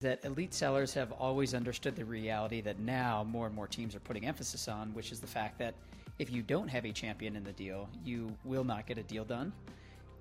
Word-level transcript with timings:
that 0.00 0.24
elite 0.24 0.54
sellers 0.54 0.94
have 0.94 1.12
always 1.12 1.52
understood 1.52 1.94
the 1.94 2.04
reality 2.04 2.62
that 2.62 2.78
now 2.80 3.22
more 3.22 3.46
and 3.46 3.54
more 3.54 3.66
teams 3.66 3.94
are 3.94 4.00
putting 4.00 4.26
emphasis 4.26 4.66
on, 4.66 4.94
which 4.94 5.12
is 5.12 5.20
the 5.20 5.26
fact 5.26 5.58
that 5.58 5.74
if 6.18 6.30
you 6.30 6.42
don't 6.42 6.68
have 6.68 6.86
a 6.86 6.92
champion 6.92 7.36
in 7.36 7.44
the 7.44 7.52
deal, 7.52 7.86
you 8.02 8.34
will 8.44 8.64
not 8.64 8.86
get 8.86 8.96
a 8.96 9.02
deal 9.02 9.24
done. 9.24 9.52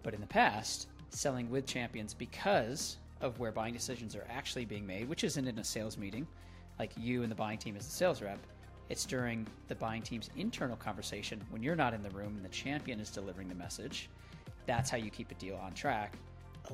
But 0.03 0.13
in 0.13 0.19
the 0.19 0.27
past, 0.27 0.87
selling 1.11 1.49
with 1.49 1.65
champions 1.65 2.13
because 2.13 2.97
of 3.21 3.39
where 3.39 3.53
buying 3.53 3.73
decisions 3.73 4.15
are 4.15 4.27
actually 4.29 4.65
being 4.65 4.85
made, 4.85 5.07
which 5.07 5.23
isn't 5.23 5.47
in 5.47 5.59
a 5.59 5.63
sales 5.63 5.97
meeting, 5.97 6.27
like 6.77 6.91
you 6.97 7.23
and 7.23 7.31
the 7.31 7.35
buying 7.35 7.57
team 7.57 7.77
as 7.77 7.85
the 7.85 7.91
sales 7.91 8.21
rep. 8.21 8.39
It's 8.89 9.05
during 9.05 9.47
the 9.69 9.75
buying 9.75 10.01
team's 10.01 10.29
internal 10.35 10.75
conversation 10.75 11.41
when 11.51 11.63
you're 11.63 11.75
not 11.75 11.93
in 11.93 12.03
the 12.03 12.09
room 12.09 12.35
and 12.35 12.43
the 12.43 12.49
champion 12.49 12.99
is 12.99 13.11
delivering 13.11 13.47
the 13.47 13.55
message. 13.55 14.09
That's 14.65 14.89
how 14.89 14.97
you 14.97 15.09
keep 15.09 15.31
a 15.31 15.35
deal 15.35 15.55
on 15.55 15.73
track 15.73 16.15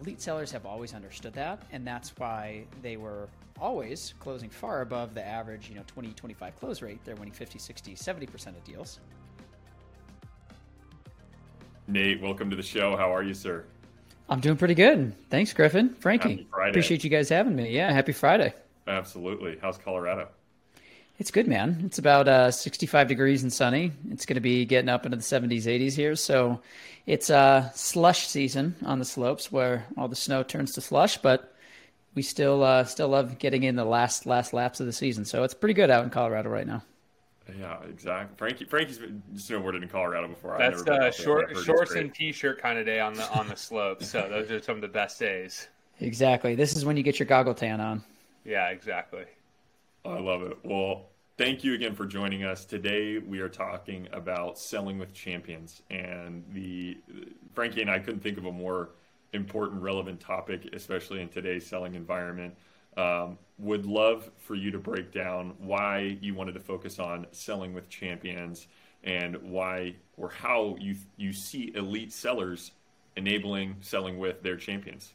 elite 0.01 0.21
sellers 0.21 0.51
have 0.51 0.65
always 0.65 0.93
understood 0.93 1.33
that, 1.33 1.63
and 1.71 1.85
that's 1.85 2.09
why 2.17 2.65
they 2.81 2.97
were 2.97 3.27
always 3.59 4.13
closing 4.19 4.49
far 4.49 4.81
above 4.81 5.13
the 5.13 5.25
average, 5.25 5.69
you 5.69 5.75
know, 5.75 5.83
20, 5.87 6.09
25 6.09 6.55
close 6.57 6.81
rate. 6.81 6.99
They're 7.05 7.15
winning 7.15 7.33
50, 7.33 7.59
60, 7.59 7.95
70% 7.95 8.47
of 8.47 8.63
deals. 8.63 8.99
Nate, 11.87 12.21
welcome 12.21 12.49
to 12.49 12.55
the 12.55 12.63
show. 12.63 12.97
How 12.97 13.13
are 13.13 13.23
you, 13.23 13.33
sir? 13.33 13.65
I'm 14.27 14.39
doing 14.39 14.57
pretty 14.57 14.73
good. 14.73 15.13
Thanks, 15.29 15.53
Griffin. 15.53 15.93
Frankie. 15.99 16.47
Appreciate 16.51 17.03
you 17.03 17.09
guys 17.09 17.29
having 17.29 17.55
me. 17.55 17.69
Yeah, 17.69 17.91
happy 17.91 18.11
Friday. 18.11 18.53
Absolutely. 18.87 19.57
How's 19.61 19.77
Colorado? 19.77 20.27
It's 21.17 21.31
good, 21.31 21.47
man. 21.47 21.81
It's 21.85 21.97
about 21.97 22.27
uh, 22.27 22.51
65 22.51 23.07
degrees 23.07 23.43
and 23.43 23.51
sunny. 23.51 23.91
It's 24.11 24.25
going 24.25 24.35
to 24.35 24.41
be 24.41 24.65
getting 24.65 24.89
up 24.89 25.05
into 25.05 25.15
the 25.17 25.23
70s, 25.23 25.63
80s 25.63 25.93
here. 25.93 26.15
So 26.15 26.61
it's 27.05 27.29
uh, 27.29 27.71
slush 27.71 28.27
season 28.27 28.75
on 28.85 28.99
the 28.99 29.05
slopes 29.05 29.51
where 29.51 29.85
all 29.97 30.09
the 30.09 30.15
snow 30.15 30.43
turns 30.43 30.73
to 30.73 30.81
slush, 30.81 31.17
but 31.17 31.53
we 32.15 32.21
still 32.21 32.63
uh, 32.63 32.83
still 32.83 33.09
love 33.09 33.39
getting 33.39 33.63
in 33.63 33.75
the 33.75 33.85
last 33.85 34.25
last 34.25 34.53
laps 34.53 34.79
of 34.79 34.85
the 34.85 34.93
season. 34.93 35.23
So 35.25 35.43
it's 35.43 35.53
pretty 35.53 35.73
good 35.73 35.89
out 35.89 36.03
in 36.03 36.09
Colorado 36.09 36.49
right 36.49 36.67
now. 36.67 36.83
Yeah, 37.59 37.77
exactly. 37.83 38.35
Frankie 38.37 38.65
Frankie's 38.65 38.97
been 38.97 39.21
snowboarded 39.35 39.83
in 39.83 39.89
Colorado 39.89 40.27
before. 40.27 40.55
That's 40.57 40.81
uh, 40.81 41.11
short, 41.11 41.55
shorts 41.63 41.91
and 41.93 42.13
t-shirt 42.13 42.59
kind 42.59 42.79
of 42.79 42.85
day 42.85 42.99
on 42.99 43.13
the 43.13 43.29
on 43.37 43.47
the 43.47 43.55
slopes. 43.55 44.09
so 44.09 44.27
those 44.29 44.49
are 44.49 44.61
some 44.61 44.75
of 44.75 44.81
the 44.81 44.87
best 44.87 45.19
days. 45.19 45.67
Exactly. 45.99 46.55
This 46.55 46.75
is 46.75 46.83
when 46.83 46.97
you 46.97 47.03
get 47.03 47.19
your 47.19 47.27
goggle 47.27 47.53
tan 47.53 47.79
on. 47.79 48.03
Yeah, 48.43 48.69
exactly. 48.69 49.25
I 50.03 50.19
love 50.19 50.43
it. 50.43 50.57
Well, 50.63 51.05
thank 51.37 51.63
you 51.63 51.73
again 51.73 51.95
for 51.95 52.05
joining 52.05 52.43
us. 52.43 52.65
Today 52.65 53.17
we 53.17 53.39
are 53.39 53.49
talking 53.49 54.07
about 54.13 54.57
selling 54.57 54.97
with 54.97 55.13
champions, 55.13 55.81
and 55.89 56.43
the 56.53 56.97
Frankie 57.53 57.81
and 57.81 57.89
I 57.89 57.99
couldn't 57.99 58.21
think 58.21 58.37
of 58.37 58.45
a 58.45 58.51
more 58.51 58.91
important, 59.33 59.81
relevant 59.81 60.19
topic, 60.19 60.69
especially 60.73 61.21
in 61.21 61.27
today's 61.27 61.65
selling 61.65 61.95
environment. 61.95 62.55
Um, 62.95 63.37
would 63.57 63.85
love 63.85 64.31
for 64.37 64.55
you 64.55 64.71
to 64.71 64.79
break 64.79 65.11
down 65.11 65.53
why 65.59 66.17
you 66.21 66.33
wanted 66.33 66.53
to 66.53 66.61
focus 66.61 66.99
on 66.99 67.27
selling 67.31 67.73
with 67.73 67.89
champions 67.89 68.67
and 69.03 69.35
why 69.41 69.95
or 70.15 70.29
how 70.29 70.77
you 70.79 70.95
you 71.17 71.33
see 71.33 71.73
elite 71.75 72.13
sellers 72.13 72.71
enabling 73.17 73.75
selling 73.81 74.17
with 74.17 74.41
their 74.41 74.55
champions. 74.55 75.14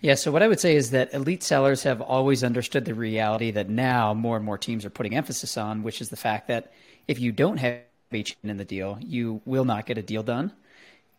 Yeah, 0.00 0.14
so 0.14 0.32
what 0.32 0.42
I 0.42 0.48
would 0.48 0.58
say 0.58 0.74
is 0.74 0.90
that 0.90 1.14
elite 1.14 1.44
sellers 1.44 1.84
have 1.84 2.00
always 2.00 2.42
understood 2.42 2.84
the 2.84 2.94
reality 2.94 3.52
that 3.52 3.68
now 3.68 4.12
more 4.14 4.36
and 4.36 4.44
more 4.44 4.58
teams 4.58 4.84
are 4.84 4.90
putting 4.90 5.14
emphasis 5.14 5.56
on, 5.56 5.84
which 5.84 6.00
is 6.00 6.08
the 6.08 6.16
fact 6.16 6.48
that 6.48 6.72
if 7.06 7.20
you 7.20 7.30
don't 7.30 7.58
have 7.58 7.78
champion 8.12 8.50
in 8.50 8.56
the 8.56 8.64
deal, 8.64 8.98
you 9.00 9.40
will 9.44 9.64
not 9.64 9.86
get 9.86 9.98
a 9.98 10.02
deal 10.02 10.22
done. 10.22 10.52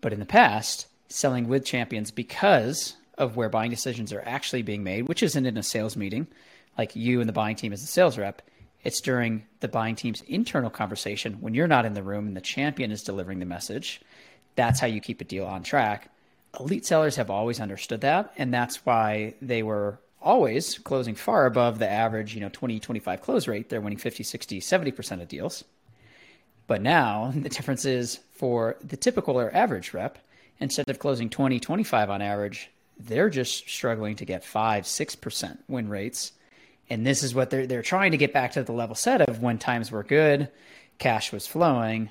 But 0.02 0.14
in 0.14 0.20
the 0.20 0.25
past, 0.25 0.88
selling 1.08 1.48
with 1.48 1.66
champions 1.66 2.12
because 2.12 2.95
of 3.17 3.36
where 3.36 3.50
buying 3.50 3.70
decisions 3.70 4.12
are 4.12 4.23
actually 4.25 4.64
being 4.64 4.84
made, 4.84 5.08
which 5.08 5.23
isn't 5.23 5.45
in 5.45 5.58
a 5.58 5.64
sales 5.64 5.95
meeting, 5.95 6.28
like 6.78 6.95
you 6.95 7.20
and 7.20 7.30
the 7.30 7.34
buying 7.34 7.56
team 7.56 7.73
as 7.73 7.84
a 7.84 7.88
sales 7.88 8.18
rep. 8.18 8.42
It's 8.84 9.00
during 9.00 9.45
the 9.62 9.70
buying 9.70 9.95
team's 9.95 10.22
internal 10.23 10.70
conversation 10.70 11.36
when 11.36 11.53
you're 11.53 11.68
not 11.68 11.86
in 11.86 11.94
the 11.94 12.03
room 12.03 12.28
and 12.28 12.36
the 12.36 12.42
champion 12.42 12.92
is 12.92 13.03
delivering 13.03 13.40
the 13.40 13.45
message. 13.45 14.02
That's 14.56 14.79
how 14.79 14.88
you 14.88 15.00
keep 15.00 15.22
a 15.22 15.24
deal 15.24 15.46
on 15.46 15.63
track 15.63 16.09
elite 16.59 16.86
sellers 16.86 17.16
have 17.16 17.30
always 17.30 17.59
understood 17.59 18.02
that 18.02 18.31
and 18.38 18.53
that's 18.53 18.86
why 18.86 19.34
they 19.41 19.64
were 19.64 20.00
always 20.24 20.80
closing 20.80 21.16
far 21.16 21.46
above 21.46 21.80
the 21.80 21.90
average 21.90 22.34
you 22.34 22.41
know 22.41 22.50
20 22.52 22.80
25 22.80 23.22
close 23.22 23.47
rate. 23.47 23.69
They're 23.69 23.81
winning 23.81 24.00
50 24.00 24.24
60 24.24 24.59
70% 24.59 25.22
of 25.22 25.28
deals. 25.28 25.64
But 26.66 26.81
now 26.81 27.34
the 27.36 27.50
difference 27.50 27.86
is 27.86 28.19
for 28.31 28.78
the 28.84 28.97
typical 28.97 29.40
or 29.40 29.53
average 29.53 29.94
rep 29.94 30.18
instead 30.59 30.90
of 30.90 31.00
closing 31.00 31.30
20 31.30 31.59
25 31.59 32.09
on 32.09 32.22
average 32.22 32.70
they're 33.00 33.30
just 33.30 33.68
struggling 33.68 34.16
to 34.16 34.25
get 34.25 34.46
5 34.46 34.84
6% 34.84 35.58
win 35.68 35.90
rates. 35.90 36.31
And 36.90 37.06
this 37.06 37.24
is 37.24 37.34
what 37.34 37.50
they're 37.50 37.68
they're 37.68 37.81
trying 37.81 38.12
to 38.12 38.18
get 38.18 38.34
back 38.34 38.53
to 38.53 38.64
the 38.64 38.72
level 38.72 38.96
set 38.96 39.22
of 39.22 39.41
when 39.41 39.58
times 39.58 39.91
were 39.91 40.03
good 40.03 40.50
cash 41.00 41.31
was 41.31 41.47
flowing 41.47 42.09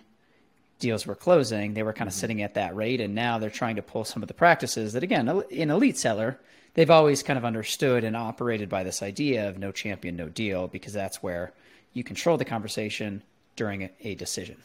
deals 0.82 1.06
were 1.06 1.14
closing, 1.14 1.72
they 1.72 1.82
were 1.82 1.94
kind 1.94 2.08
of 2.08 2.12
mm-hmm. 2.12 2.20
sitting 2.20 2.42
at 2.42 2.54
that 2.54 2.76
rate. 2.76 3.00
And 3.00 3.14
now 3.14 3.38
they're 3.38 3.48
trying 3.48 3.76
to 3.76 3.82
pull 3.82 4.04
some 4.04 4.22
of 4.22 4.28
the 4.28 4.34
practices 4.34 4.92
that, 4.92 5.02
again, 5.02 5.42
in 5.48 5.70
elite 5.70 5.96
seller, 5.96 6.38
they've 6.74 6.90
always 6.90 7.22
kind 7.22 7.38
of 7.38 7.44
understood 7.44 8.04
and 8.04 8.14
operated 8.16 8.68
by 8.68 8.82
this 8.82 9.02
idea 9.02 9.48
of 9.48 9.58
no 9.58 9.72
champion, 9.72 10.16
no 10.16 10.28
deal, 10.28 10.68
because 10.68 10.92
that's 10.92 11.22
where 11.22 11.52
you 11.94 12.04
control 12.04 12.36
the 12.36 12.44
conversation 12.44 13.22
during 13.56 13.84
a, 13.84 13.90
a 14.00 14.14
decision. 14.14 14.56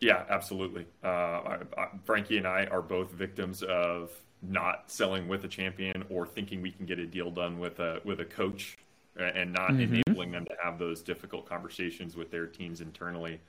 Yeah, 0.00 0.24
absolutely. 0.28 0.86
Uh, 1.02 1.08
I, 1.08 1.58
I, 1.76 1.88
Frankie 2.04 2.38
and 2.38 2.46
I 2.46 2.66
are 2.66 2.82
both 2.82 3.10
victims 3.10 3.62
of 3.62 4.10
not 4.42 4.90
selling 4.90 5.28
with 5.28 5.44
a 5.44 5.48
champion 5.48 6.04
or 6.10 6.26
thinking 6.26 6.60
we 6.60 6.70
can 6.70 6.86
get 6.86 6.98
a 6.98 7.06
deal 7.06 7.30
done 7.30 7.58
with 7.58 7.80
a 7.80 8.00
with 8.04 8.20
a 8.20 8.24
coach 8.24 8.76
and 9.16 9.52
not 9.52 9.70
mm-hmm. 9.70 9.94
enabling 9.94 10.32
them 10.32 10.44
to 10.44 10.54
have 10.62 10.78
those 10.78 11.00
difficult 11.00 11.48
conversations 11.48 12.16
with 12.16 12.30
their 12.30 12.46
teams 12.46 12.80
internally. 12.80 13.40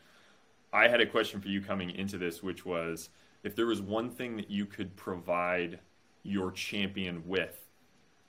I 0.74 0.88
had 0.88 1.02
a 1.02 1.06
question 1.06 1.42
for 1.42 1.48
you 1.48 1.62
coming 1.62 1.92
into 1.92 2.18
this, 2.18 2.44
which 2.44 2.66
was 2.66 3.10
if 3.44 3.56
there 3.56 3.66
was 3.66 3.82
one 3.82 4.10
thing 4.10 4.38
that 4.38 4.50
you 4.50 4.66
could 4.66 4.96
provide 4.96 5.80
your 6.24 6.52
champion 6.52 7.24
with 7.28 7.58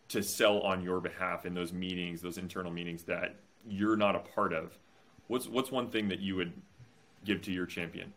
to 0.09 0.23
sell 0.23 0.61
on 0.61 0.83
your 0.83 1.01
behalf 1.01 1.47
in 1.47 1.55
those 1.55 1.73
meetings, 1.73 2.21
those 2.21 2.39
internal 2.39 2.71
meetings 2.71 3.03
that 3.05 3.37
you're 3.67 3.97
not 3.97 4.15
a 4.15 4.21
part 4.21 4.53
of, 4.53 4.79
what's 5.27 5.49
what's 5.49 5.71
one 5.71 5.91
thing 5.91 6.09
that 6.09 6.21
you 6.21 6.37
would 6.37 6.53
give 7.25 7.43
to 7.43 7.53
your 7.53 7.67
champion? 7.67 8.13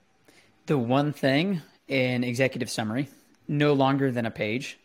The 0.68 0.78
one 0.78 1.14
thing 1.14 1.62
in 1.88 2.24
executive 2.24 2.70
summary, 2.70 3.10
no 3.48 3.74
longer 3.74 4.12
than 4.12 4.26
a 4.26 4.32
page. 4.32 4.78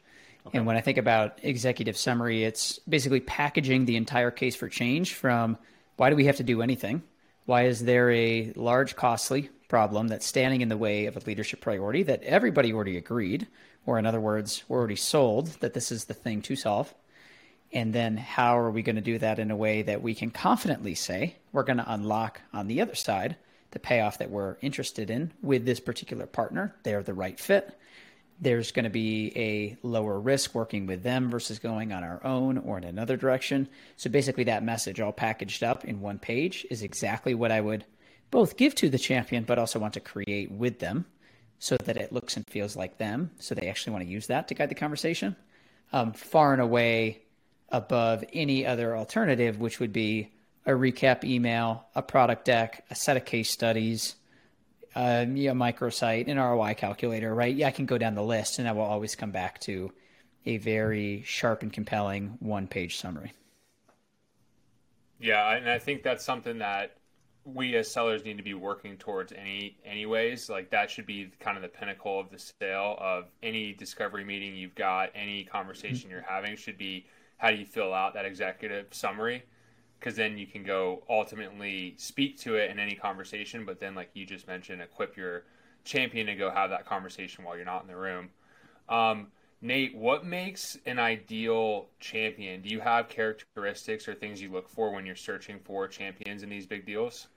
Okay. 0.46 0.58
And 0.58 0.66
when 0.66 0.76
I 0.76 0.80
think 0.80 0.98
about 0.98 1.38
executive 1.42 1.96
summary, 1.96 2.44
it's 2.44 2.78
basically 2.80 3.20
packaging 3.20 3.84
the 3.84 3.96
entire 3.96 4.30
case 4.30 4.56
for 4.56 4.68
change 4.68 5.14
from 5.14 5.58
why 5.96 6.10
do 6.10 6.16
we 6.16 6.24
have 6.26 6.36
to 6.36 6.42
do 6.42 6.62
anything? 6.62 7.02
Why 7.46 7.66
is 7.66 7.84
there 7.84 8.10
a 8.10 8.52
large, 8.56 8.96
costly 8.96 9.50
problem 9.68 10.08
that's 10.08 10.24
standing 10.24 10.62
in 10.62 10.68
the 10.68 10.78
way 10.78 11.06
of 11.06 11.16
a 11.16 11.20
leadership 11.20 11.60
priority 11.60 12.02
that 12.04 12.22
everybody 12.22 12.72
already 12.72 12.96
agreed, 12.96 13.46
or 13.84 13.98
in 13.98 14.06
other 14.06 14.20
words, 14.20 14.64
we're 14.66 14.78
already 14.78 14.96
sold 14.96 15.48
that 15.60 15.74
this 15.74 15.92
is 15.92 16.06
the 16.06 16.14
thing 16.14 16.40
to 16.42 16.56
solve? 16.56 16.94
And 17.72 17.92
then 17.92 18.16
how 18.16 18.56
are 18.58 18.70
we 18.70 18.82
going 18.82 18.96
to 18.96 19.02
do 19.02 19.18
that 19.18 19.38
in 19.38 19.50
a 19.50 19.56
way 19.56 19.82
that 19.82 20.00
we 20.00 20.14
can 20.14 20.30
confidently 20.30 20.94
say 20.94 21.36
we're 21.52 21.64
going 21.64 21.78
to 21.78 21.92
unlock 21.92 22.40
on 22.52 22.66
the 22.66 22.80
other 22.80 22.94
side 22.94 23.36
the 23.72 23.78
payoff 23.78 24.18
that 24.18 24.30
we're 24.30 24.56
interested 24.62 25.10
in 25.10 25.32
with 25.42 25.66
this 25.66 25.80
particular 25.80 26.26
partner? 26.26 26.74
They're 26.82 27.02
the 27.02 27.14
right 27.14 27.38
fit 27.38 27.76
there's 28.40 28.72
going 28.72 28.84
to 28.84 28.90
be 28.90 29.32
a 29.36 29.76
lower 29.86 30.18
risk 30.18 30.54
working 30.54 30.86
with 30.86 31.02
them 31.02 31.30
versus 31.30 31.58
going 31.58 31.92
on 31.92 32.02
our 32.02 32.24
own 32.24 32.58
or 32.58 32.78
in 32.78 32.84
another 32.84 33.16
direction. 33.16 33.68
So 33.96 34.10
basically, 34.10 34.44
that 34.44 34.64
message 34.64 35.00
all 35.00 35.12
packaged 35.12 35.62
up 35.62 35.84
in 35.84 36.00
one 36.00 36.18
page 36.18 36.66
is 36.70 36.82
exactly 36.82 37.34
what 37.34 37.52
I 37.52 37.60
would 37.60 37.84
both 38.30 38.56
give 38.56 38.74
to 38.76 38.88
the 38.88 38.98
champion, 38.98 39.44
but 39.44 39.58
also 39.58 39.78
want 39.78 39.94
to 39.94 40.00
create 40.00 40.50
with 40.50 40.80
them 40.80 41.06
so 41.58 41.76
that 41.76 41.96
it 41.96 42.12
looks 42.12 42.36
and 42.36 42.44
feels 42.48 42.76
like 42.76 42.98
them. 42.98 43.30
So 43.38 43.54
they 43.54 43.68
actually 43.68 43.92
want 43.92 44.04
to 44.04 44.10
use 44.10 44.26
that 44.26 44.48
to 44.48 44.54
guide 44.54 44.68
the 44.68 44.74
conversation. 44.74 45.36
Um, 45.92 46.12
far 46.12 46.52
and 46.52 46.60
away 46.60 47.22
above 47.68 48.24
any 48.32 48.66
other 48.66 48.96
alternative, 48.96 49.58
which 49.58 49.80
would 49.80 49.92
be 49.92 50.32
a 50.66 50.72
recap 50.72 51.24
email, 51.24 51.86
a 51.94 52.02
product 52.02 52.44
deck, 52.44 52.84
a 52.90 52.94
set 52.94 53.16
of 53.16 53.24
case 53.24 53.50
studies 53.50 54.16
uh, 54.94 55.24
you 55.28 55.52
know, 55.52 55.54
microsite, 55.54 56.28
an 56.28 56.38
ROI 56.38 56.74
calculator, 56.74 57.34
right? 57.34 57.54
Yeah, 57.54 57.68
I 57.68 57.70
can 57.70 57.86
go 57.86 57.98
down 57.98 58.14
the 58.14 58.22
list 58.22 58.58
and 58.58 58.68
I 58.68 58.72
will 58.72 58.82
always 58.82 59.14
come 59.14 59.30
back 59.30 59.60
to 59.60 59.92
a 60.46 60.58
very 60.58 61.22
sharp 61.26 61.62
and 61.62 61.72
compelling 61.72 62.36
one 62.40 62.66
page 62.66 62.98
summary. 62.98 63.32
Yeah, 65.18 65.56
and 65.56 65.68
I 65.68 65.78
think 65.78 66.02
that's 66.02 66.24
something 66.24 66.58
that 66.58 66.96
we 67.44 67.76
as 67.76 67.90
sellers 67.90 68.24
need 68.24 68.36
to 68.38 68.42
be 68.42 68.54
working 68.54 68.96
towards 68.96 69.32
any 69.32 69.76
anyways 69.84 70.48
like 70.48 70.70
that 70.70 70.90
should 70.90 71.04
be 71.04 71.30
kind 71.40 71.56
of 71.56 71.62
the 71.62 71.68
pinnacle 71.68 72.18
of 72.18 72.30
the 72.30 72.38
sale 72.38 72.96
of 72.98 73.26
any 73.42 73.74
discovery 73.74 74.24
meeting 74.24 74.56
you've 74.56 74.74
got 74.74 75.10
any 75.14 75.44
conversation 75.44 76.08
mm-hmm. 76.08 76.10
you're 76.10 76.24
having 76.26 76.56
should 76.56 76.78
be 76.78 77.04
how 77.36 77.50
do 77.50 77.56
you 77.56 77.66
fill 77.66 77.92
out 77.92 78.14
that 78.14 78.24
executive 78.24 78.86
summary 78.92 79.42
because 80.04 80.16
then 80.16 80.36
you 80.36 80.46
can 80.46 80.62
go 80.62 81.02
ultimately 81.08 81.94
speak 81.96 82.38
to 82.38 82.56
it 82.56 82.70
in 82.70 82.78
any 82.78 82.94
conversation. 82.94 83.64
But 83.64 83.80
then, 83.80 83.94
like 83.94 84.10
you 84.12 84.26
just 84.26 84.46
mentioned, 84.46 84.82
equip 84.82 85.16
your 85.16 85.44
champion 85.84 86.26
to 86.26 86.34
go 86.34 86.50
have 86.50 86.68
that 86.70 86.84
conversation 86.84 87.42
while 87.42 87.56
you're 87.56 87.64
not 87.64 87.80
in 87.82 87.88
the 87.88 87.96
room. 87.96 88.28
Um, 88.90 89.28
Nate, 89.62 89.96
what 89.96 90.26
makes 90.26 90.76
an 90.84 90.98
ideal 90.98 91.86
champion? 92.00 92.60
Do 92.60 92.68
you 92.68 92.80
have 92.80 93.08
characteristics 93.08 94.06
or 94.06 94.14
things 94.14 94.42
you 94.42 94.52
look 94.52 94.68
for 94.68 94.92
when 94.92 95.06
you're 95.06 95.16
searching 95.16 95.58
for 95.64 95.88
champions 95.88 96.42
in 96.42 96.50
these 96.50 96.66
big 96.66 96.84
deals? 96.84 97.28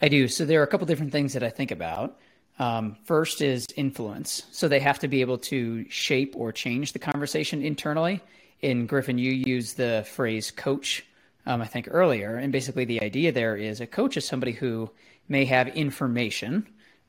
I 0.00 0.08
do. 0.08 0.28
So 0.28 0.44
there 0.44 0.60
are 0.60 0.64
a 0.64 0.68
couple 0.68 0.86
different 0.86 1.10
things 1.10 1.32
that 1.32 1.42
I 1.42 1.50
think 1.50 1.72
about. 1.72 2.16
Um, 2.60 2.96
first 3.06 3.42
is 3.42 3.66
influence. 3.76 4.44
So 4.52 4.68
they 4.68 4.78
have 4.78 5.00
to 5.00 5.08
be 5.08 5.20
able 5.20 5.38
to 5.38 5.84
shape 5.90 6.34
or 6.36 6.52
change 6.52 6.92
the 6.92 7.00
conversation 7.00 7.60
internally. 7.60 8.20
In 8.60 8.86
Griffin, 8.86 9.18
you 9.18 9.32
use 9.32 9.74
the 9.74 10.06
phrase 10.08 10.52
coach, 10.52 11.04
um, 11.46 11.62
I 11.62 11.66
think, 11.66 11.88
earlier. 11.90 12.36
And 12.36 12.52
basically, 12.52 12.84
the 12.84 13.02
idea 13.02 13.32
there 13.32 13.56
is 13.56 13.80
a 13.80 13.86
coach 13.86 14.16
is 14.16 14.26
somebody 14.26 14.52
who 14.52 14.90
may 15.28 15.44
have 15.44 15.68
information, 15.68 16.66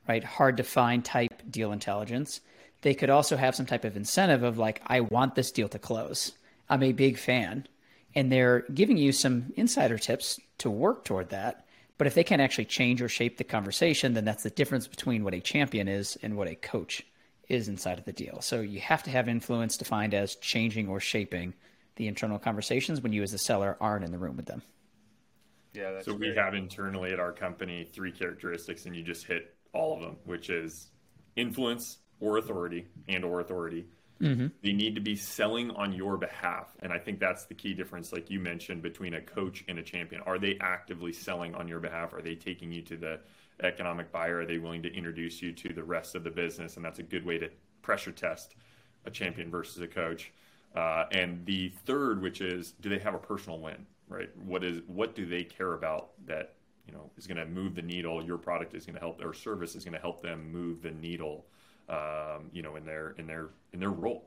right? 0.08 0.24
Hard 0.24 0.58
to 0.58 0.64
find 0.64 1.04
type 1.04 1.42
deal 1.50 1.72
intelligence 1.72 2.42
they 2.84 2.94
could 2.94 3.10
also 3.10 3.38
have 3.38 3.56
some 3.56 3.66
type 3.66 3.86
of 3.86 3.98
incentive 3.98 4.44
of 4.44 4.58
like, 4.58 4.82
I 4.86 5.00
want 5.00 5.36
this 5.36 5.52
deal 5.52 5.70
to 5.70 5.80
close. 5.80 6.34
I'm 6.70 6.84
a 6.84 6.92
big 6.92 7.18
fan. 7.18 7.66
And 8.14 8.32
they're 8.32 8.66
giving 8.74 8.98
you 8.98 9.12
some 9.12 9.54
insider 9.56 9.98
tips 9.98 10.40
to 10.60 10.70
work 10.70 11.04
toward 11.04 11.30
that. 11.30 11.66
But 11.98 12.08
if 12.08 12.14
they 12.14 12.24
can't 12.24 12.42
actually 12.42 12.66
change 12.66 13.02
or 13.02 13.10
shape 13.10 13.38
the 13.38 13.44
conversation, 13.44 14.14
then 14.14 14.26
that's 14.26 14.44
the 14.44 14.50
difference 14.50 14.88
between 14.88 15.24
what 15.24 15.34
a 15.34 15.40
champion 15.40 15.88
is 15.88 16.18
and 16.22 16.36
what 16.36 16.50
a 16.50 16.56
coach 16.56 17.04
is 17.48 17.68
inside 17.70 18.00
of 18.00 18.06
the 18.06 18.12
deal. 18.12 18.42
So 18.42 18.60
you 18.60 18.82
have 18.82 19.04
to 19.04 19.12
have 19.12 19.30
influence 19.30 19.78
defined 19.78 20.14
as 20.14 20.36
changing 20.36 20.90
or 20.90 21.00
shaping 21.00 21.54
the 21.96 22.08
internal 22.08 22.40
conversations 22.40 23.02
when 23.02 23.14
you 23.14 23.24
as 23.24 23.32
the 23.32 23.38
seller 23.38 23.78
aren't 23.80 24.04
in 24.04 24.12
the 24.12 24.18
room 24.18 24.36
with 24.36 24.46
them. 24.46 24.62
Yeah. 25.74 26.02
so 26.02 26.14
great. 26.14 26.32
we 26.32 26.36
have 26.36 26.54
internally 26.54 27.12
at 27.12 27.20
our 27.20 27.32
company 27.32 27.90
three 27.92 28.12
characteristics, 28.12 28.86
and 28.86 28.96
you 28.96 29.04
just 29.04 29.26
hit 29.26 29.56
all 29.74 29.96
of 29.96 30.02
them, 30.02 30.18
which 30.26 30.50
is 30.50 30.90
influence, 31.36 31.98
or 32.24 32.38
authority 32.38 32.88
and 33.10 33.26
or 33.26 33.42
authority 33.42 33.86
mm-hmm. 34.22 34.48
they 34.64 34.72
need 34.72 34.96
to 34.96 35.02
be 35.02 35.16
selling 35.16 35.70
on 35.72 35.92
your 35.92 36.18
behalf 36.18 36.74
and 36.80 36.94
i 36.94 36.98
think 36.98 37.20
that's 37.20 37.46
the 37.46 37.54
key 37.54 37.74
difference 37.74 38.14
like 38.14 38.30
you 38.30 38.40
mentioned 38.40 38.82
between 38.82 39.16
a 39.16 39.22
coach 39.22 39.64
and 39.68 39.78
a 39.78 39.84
champion 39.84 40.22
are 40.22 40.40
they 40.40 40.58
actively 40.62 41.12
selling 41.12 41.54
on 41.56 41.68
your 41.68 41.80
behalf 41.80 42.14
are 42.14 42.22
they 42.22 42.36
taking 42.36 42.72
you 42.72 42.82
to 42.82 42.96
the 42.96 43.20
economic 43.62 44.12
buyer 44.12 44.40
are 44.40 44.46
they 44.46 44.58
willing 44.58 44.82
to 44.82 44.94
introduce 44.94 45.42
you 45.42 45.52
to 45.52 45.74
the 45.74 45.84
rest 45.84 46.16
of 46.16 46.24
the 46.24 46.32
business 46.32 46.78
and 46.78 46.86
that's 46.86 47.00
a 47.00 47.04
good 47.04 47.26
way 47.26 47.38
to 47.38 47.50
pressure 47.82 48.12
test 48.12 48.56
a 49.06 49.12
champion 49.12 49.52
versus 49.52 49.82
a 49.82 49.88
coach 49.88 50.32
uh, 50.76 51.06
and 51.12 51.46
the 51.46 51.70
third 51.86 52.22
which 52.22 52.42
is 52.42 52.72
do 52.82 52.90
they 52.90 53.00
have 53.00 53.14
a 53.14 53.20
personal 53.20 53.60
win 53.60 53.86
right 54.10 54.30
what 54.46 54.64
is 54.64 54.82
what 54.88 55.16
do 55.16 55.26
they 55.26 55.44
care 55.44 55.74
about 55.74 56.10
that 56.26 56.54
you 56.88 56.94
know 56.94 57.10
is 57.18 57.28
going 57.28 57.38
to 57.38 57.46
move 57.46 57.76
the 57.76 57.82
needle 57.82 58.24
your 58.24 58.38
product 58.38 58.74
is 58.74 58.86
going 58.86 58.96
to 58.96 59.00
help 59.00 59.18
their 59.18 59.34
service 59.34 59.76
is 59.76 59.84
going 59.84 59.94
to 59.94 60.02
help 60.02 60.22
them 60.22 60.52
move 60.52 60.82
the 60.82 60.92
needle 60.92 61.46
um, 61.90 62.50
you 62.52 62.62
know, 62.62 62.76
in 62.76 62.86
their 62.86 63.16
in 63.18 63.28
their 63.28 63.50
in 63.74 63.80
their 63.80 63.90
role. 63.90 64.24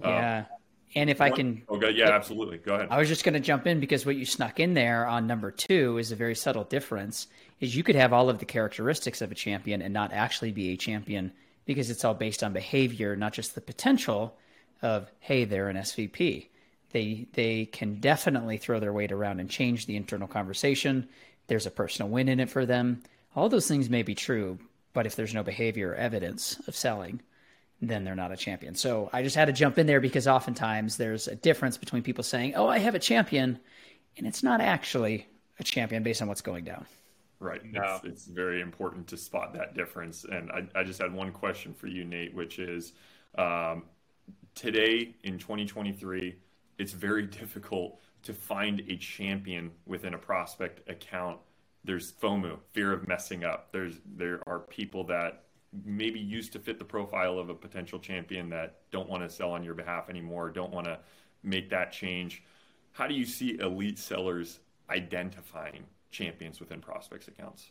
Yeah. 0.00 0.38
Um, 0.38 0.46
and 0.94 1.08
if 1.08 1.22
I 1.22 1.30
can, 1.30 1.62
okay, 1.70 1.90
yeah, 1.90 2.10
absolutely. 2.10 2.58
Go 2.58 2.74
ahead. 2.74 2.88
I 2.90 2.98
was 2.98 3.08
just 3.08 3.24
going 3.24 3.32
to 3.32 3.40
jump 3.40 3.66
in 3.66 3.80
because 3.80 4.04
what 4.04 4.14
you 4.14 4.26
snuck 4.26 4.60
in 4.60 4.74
there 4.74 5.06
on 5.06 5.26
number 5.26 5.50
two 5.50 5.96
is 5.96 6.12
a 6.12 6.16
very 6.16 6.34
subtle 6.34 6.64
difference. 6.64 7.28
Is 7.60 7.74
you 7.74 7.82
could 7.82 7.94
have 7.94 8.12
all 8.12 8.28
of 8.28 8.38
the 8.38 8.44
characteristics 8.44 9.22
of 9.22 9.32
a 9.32 9.34
champion 9.34 9.80
and 9.80 9.94
not 9.94 10.12
actually 10.12 10.52
be 10.52 10.70
a 10.70 10.76
champion 10.76 11.32
because 11.64 11.88
it's 11.88 12.04
all 12.04 12.12
based 12.12 12.42
on 12.42 12.52
behavior, 12.52 13.16
not 13.16 13.32
just 13.32 13.54
the 13.54 13.60
potential 13.62 14.36
of 14.82 15.10
hey, 15.20 15.44
they're 15.44 15.68
an 15.68 15.76
SVP. 15.76 16.48
They 16.90 17.26
they 17.32 17.66
can 17.66 18.00
definitely 18.00 18.58
throw 18.58 18.80
their 18.80 18.92
weight 18.92 19.12
around 19.12 19.40
and 19.40 19.48
change 19.48 19.86
the 19.86 19.96
internal 19.96 20.28
conversation. 20.28 21.08
There's 21.46 21.66
a 21.66 21.70
personal 21.70 22.10
win 22.10 22.28
in 22.28 22.40
it 22.40 22.50
for 22.50 22.66
them. 22.66 23.02
All 23.34 23.48
those 23.48 23.68
things 23.68 23.88
may 23.88 24.02
be 24.02 24.14
true, 24.14 24.58
but 24.92 25.06
if 25.06 25.16
there's 25.16 25.34
no 25.34 25.42
behavior 25.42 25.90
or 25.90 25.94
evidence 25.94 26.60
of 26.68 26.76
selling, 26.76 27.22
then 27.80 28.04
they're 28.04 28.14
not 28.14 28.32
a 28.32 28.36
champion. 28.36 28.74
So 28.74 29.08
I 29.12 29.22
just 29.22 29.36
had 29.36 29.46
to 29.46 29.52
jump 29.52 29.78
in 29.78 29.86
there 29.86 30.00
because 30.00 30.28
oftentimes 30.28 30.98
there's 30.98 31.28
a 31.28 31.34
difference 31.34 31.78
between 31.78 32.02
people 32.02 32.24
saying, 32.24 32.54
"Oh, 32.54 32.68
I 32.68 32.78
have 32.78 32.94
a 32.94 33.00
champion," 33.00 33.58
and 34.16 34.26
it's 34.26 34.42
not 34.42 34.60
actually 34.60 35.26
a 35.58 35.64
champion 35.64 36.02
based 36.02 36.22
on 36.22 36.28
what's 36.28 36.42
going 36.42 36.64
down. 36.64 36.86
Right. 37.42 37.60
No. 37.64 37.82
It's, 37.82 38.04
it's 38.04 38.24
very 38.26 38.60
important 38.60 39.08
to 39.08 39.16
spot 39.16 39.52
that 39.54 39.74
difference. 39.74 40.24
And 40.24 40.50
I, 40.52 40.78
I, 40.78 40.84
just 40.84 41.02
had 41.02 41.12
one 41.12 41.32
question 41.32 41.74
for 41.74 41.88
you, 41.88 42.04
Nate, 42.04 42.32
which 42.34 42.60
is 42.60 42.92
um, 43.36 43.82
today 44.54 45.14
in 45.24 45.38
2023, 45.38 46.36
it's 46.78 46.92
very 46.92 47.26
difficult 47.26 48.00
to 48.22 48.32
find 48.32 48.82
a 48.88 48.96
champion 48.96 49.70
within 49.86 50.14
a 50.14 50.18
prospect 50.18 50.88
account 50.88 51.38
there's 51.84 52.12
FOMO, 52.12 52.58
fear 52.72 52.92
of 52.92 53.08
messing 53.08 53.44
up. 53.44 53.72
There's 53.72 53.96
there 54.16 54.40
are 54.46 54.60
people 54.60 55.04
that 55.04 55.44
maybe 55.84 56.20
used 56.20 56.52
to 56.52 56.58
fit 56.58 56.78
the 56.78 56.84
profile 56.84 57.38
of 57.38 57.48
a 57.48 57.54
potential 57.54 57.98
champion 57.98 58.50
that 58.50 58.80
don't 58.90 59.08
want 59.08 59.22
to 59.22 59.30
sell 59.30 59.52
on 59.52 59.64
your 59.64 59.74
behalf 59.74 60.08
anymore, 60.10 60.50
don't 60.50 60.72
want 60.72 60.86
to 60.86 60.98
make 61.42 61.70
that 61.70 61.90
change. 61.90 62.42
How 62.92 63.06
do 63.06 63.14
you 63.14 63.24
see 63.24 63.58
elite 63.58 63.98
sellers 63.98 64.60
identifying 64.90 65.84
champions 66.10 66.60
within 66.60 66.80
prospects 66.80 67.28
accounts? 67.28 67.70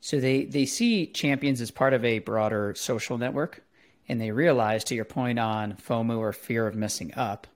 So 0.00 0.20
they 0.20 0.44
they 0.44 0.66
see 0.66 1.06
champions 1.06 1.60
as 1.60 1.70
part 1.70 1.92
of 1.92 2.04
a 2.04 2.20
broader 2.20 2.74
social 2.74 3.18
network 3.18 3.62
and 4.08 4.20
they 4.20 4.30
realize 4.30 4.84
to 4.84 4.94
your 4.94 5.04
point 5.04 5.38
on 5.38 5.74
FOMO 5.74 6.18
or 6.18 6.32
fear 6.32 6.66
of 6.66 6.74
messing 6.74 7.12
up 7.14 7.46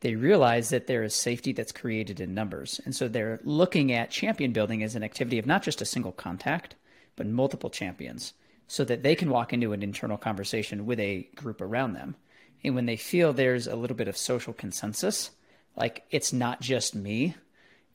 they 0.00 0.14
realize 0.14 0.70
that 0.70 0.86
there 0.86 1.02
is 1.02 1.14
safety 1.14 1.52
that's 1.52 1.72
created 1.72 2.20
in 2.20 2.34
numbers. 2.34 2.80
And 2.84 2.96
so 2.96 3.06
they're 3.06 3.40
looking 3.44 3.92
at 3.92 4.10
champion 4.10 4.52
building 4.52 4.82
as 4.82 4.94
an 4.94 5.04
activity 5.04 5.38
of 5.38 5.46
not 5.46 5.62
just 5.62 5.82
a 5.82 5.86
single 5.86 6.12
contact, 6.12 6.74
but 7.16 7.26
multiple 7.26 7.70
champions 7.70 8.32
so 8.66 8.84
that 8.84 9.02
they 9.02 9.14
can 9.14 9.30
walk 9.30 9.52
into 9.52 9.72
an 9.72 9.82
internal 9.82 10.16
conversation 10.16 10.86
with 10.86 10.98
a 11.00 11.28
group 11.34 11.60
around 11.60 11.92
them. 11.92 12.16
And 12.64 12.74
when 12.74 12.86
they 12.86 12.96
feel 12.96 13.32
there's 13.32 13.66
a 13.66 13.76
little 13.76 13.96
bit 13.96 14.08
of 14.08 14.16
social 14.16 14.52
consensus, 14.52 15.30
like 15.76 16.04
it's 16.10 16.32
not 16.32 16.60
just 16.60 16.94
me 16.94 17.34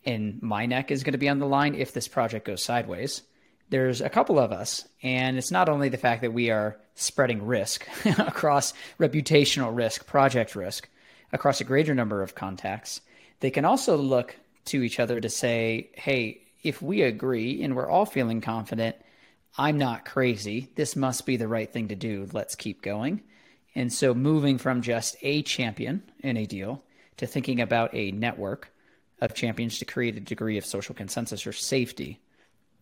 and 0.06 0.42
my 0.42 0.66
neck 0.68 0.92
is 0.92 1.04
going 1.04 1.14
to 1.14 1.18
be 1.18 1.30
on 1.30 1.40
the 1.40 1.48
line 1.48 1.74
if 1.74 1.92
this 1.92 2.08
project 2.08 2.46
goes 2.46 2.62
sideways. 2.62 3.24
There's 3.70 4.02
a 4.02 4.10
couple 4.10 4.38
of 4.38 4.52
us, 4.52 4.88
and 5.02 5.38
it's 5.38 5.52
not 5.52 5.70
only 5.70 5.90
the 5.90 5.98
fact 5.98 6.22
that 6.22 6.34
we 6.34 6.52
are 6.52 6.78
spreading 6.94 7.46
risk 7.46 7.88
across 8.20 8.74
reputational 9.00 9.76
risk, 9.76 10.06
project 10.06 10.56
risk, 10.56 10.88
across 11.32 11.62
a 11.62 11.66
greater 11.66 11.96
number 11.96 12.22
of 12.22 12.36
contacts, 12.36 13.02
they 13.40 13.52
can 13.52 13.66
also 13.66 13.98
look 13.98 14.36
to 14.66 14.84
each 14.84 15.00
other 15.00 15.20
to 15.20 15.30
say, 15.30 15.90
hey, 15.94 16.42
if 16.64 16.82
we 16.82 17.02
agree 17.02 17.62
and 17.62 17.76
we're 17.76 17.90
all 17.90 18.06
feeling 18.06 18.42
confident, 18.42 18.96
I'm 19.58 19.78
not 19.78 20.06
crazy. 20.06 20.70
This 20.76 20.96
must 20.96 21.26
be 21.26 21.38
the 21.38 21.48
right 21.48 21.72
thing 21.72 21.90
to 21.90 21.96
do. 21.96 22.28
Let's 22.34 22.56
keep 22.56 22.82
going. 22.82 23.22
And 23.76 23.92
so 23.92 24.14
moving 24.14 24.58
from 24.58 24.82
just 24.82 25.16
a 25.22 25.42
champion 25.44 26.04
in 26.22 26.38
a 26.38 26.46
deal 26.46 26.84
to 27.18 27.28
thinking 27.28 27.62
about 27.62 27.94
a 27.94 28.12
network 28.12 28.72
of 29.22 29.34
champions 29.34 29.80
to 29.80 29.86
create 29.86 30.18
a 30.18 30.22
degree 30.22 30.58
of 30.58 30.66
social 30.66 30.96
consensus 30.96 31.46
or 31.46 31.54
safety, 31.54 32.20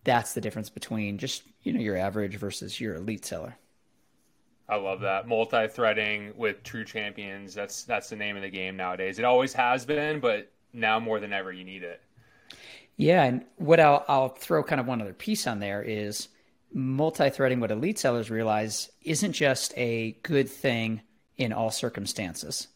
that's 0.04 0.34
the 0.34 0.40
difference 0.40 0.70
between 0.70 1.18
just, 1.18 1.42
you 1.62 1.72
know, 1.72 1.80
your 1.80 1.96
average 1.96 2.36
versus 2.36 2.80
your 2.80 2.94
elite 2.94 3.24
seller. 3.24 3.56
I 4.68 4.76
love 4.76 5.00
that 5.00 5.28
multi-threading 5.28 6.34
with 6.36 6.62
true 6.62 6.84
champions. 6.84 7.54
That's 7.54 7.84
that's 7.84 8.08
the 8.08 8.16
name 8.16 8.36
of 8.36 8.42
the 8.42 8.50
game 8.50 8.76
nowadays. 8.76 9.18
It 9.18 9.24
always 9.24 9.52
has 9.52 9.84
been, 9.84 10.20
but 10.20 10.50
now 10.72 10.98
more 10.98 11.20
than 11.20 11.32
ever, 11.32 11.52
you 11.52 11.64
need 11.64 11.82
it. 11.82 12.00
Yeah, 12.96 13.24
and 13.24 13.44
what 13.56 13.80
I'll 13.80 14.04
I'll 14.08 14.28
throw 14.28 14.62
kind 14.62 14.80
of 14.80 14.86
one 14.86 15.02
other 15.02 15.12
piece 15.12 15.46
on 15.46 15.58
there 15.60 15.82
is 15.82 16.28
multi-threading. 16.72 17.60
What 17.60 17.72
elite 17.72 17.98
sellers 17.98 18.30
realize 18.30 18.90
isn't 19.02 19.32
just 19.32 19.74
a 19.76 20.12
good 20.22 20.48
thing 20.48 21.02
in 21.36 21.52
all 21.52 21.70
circumstances. 21.70 22.68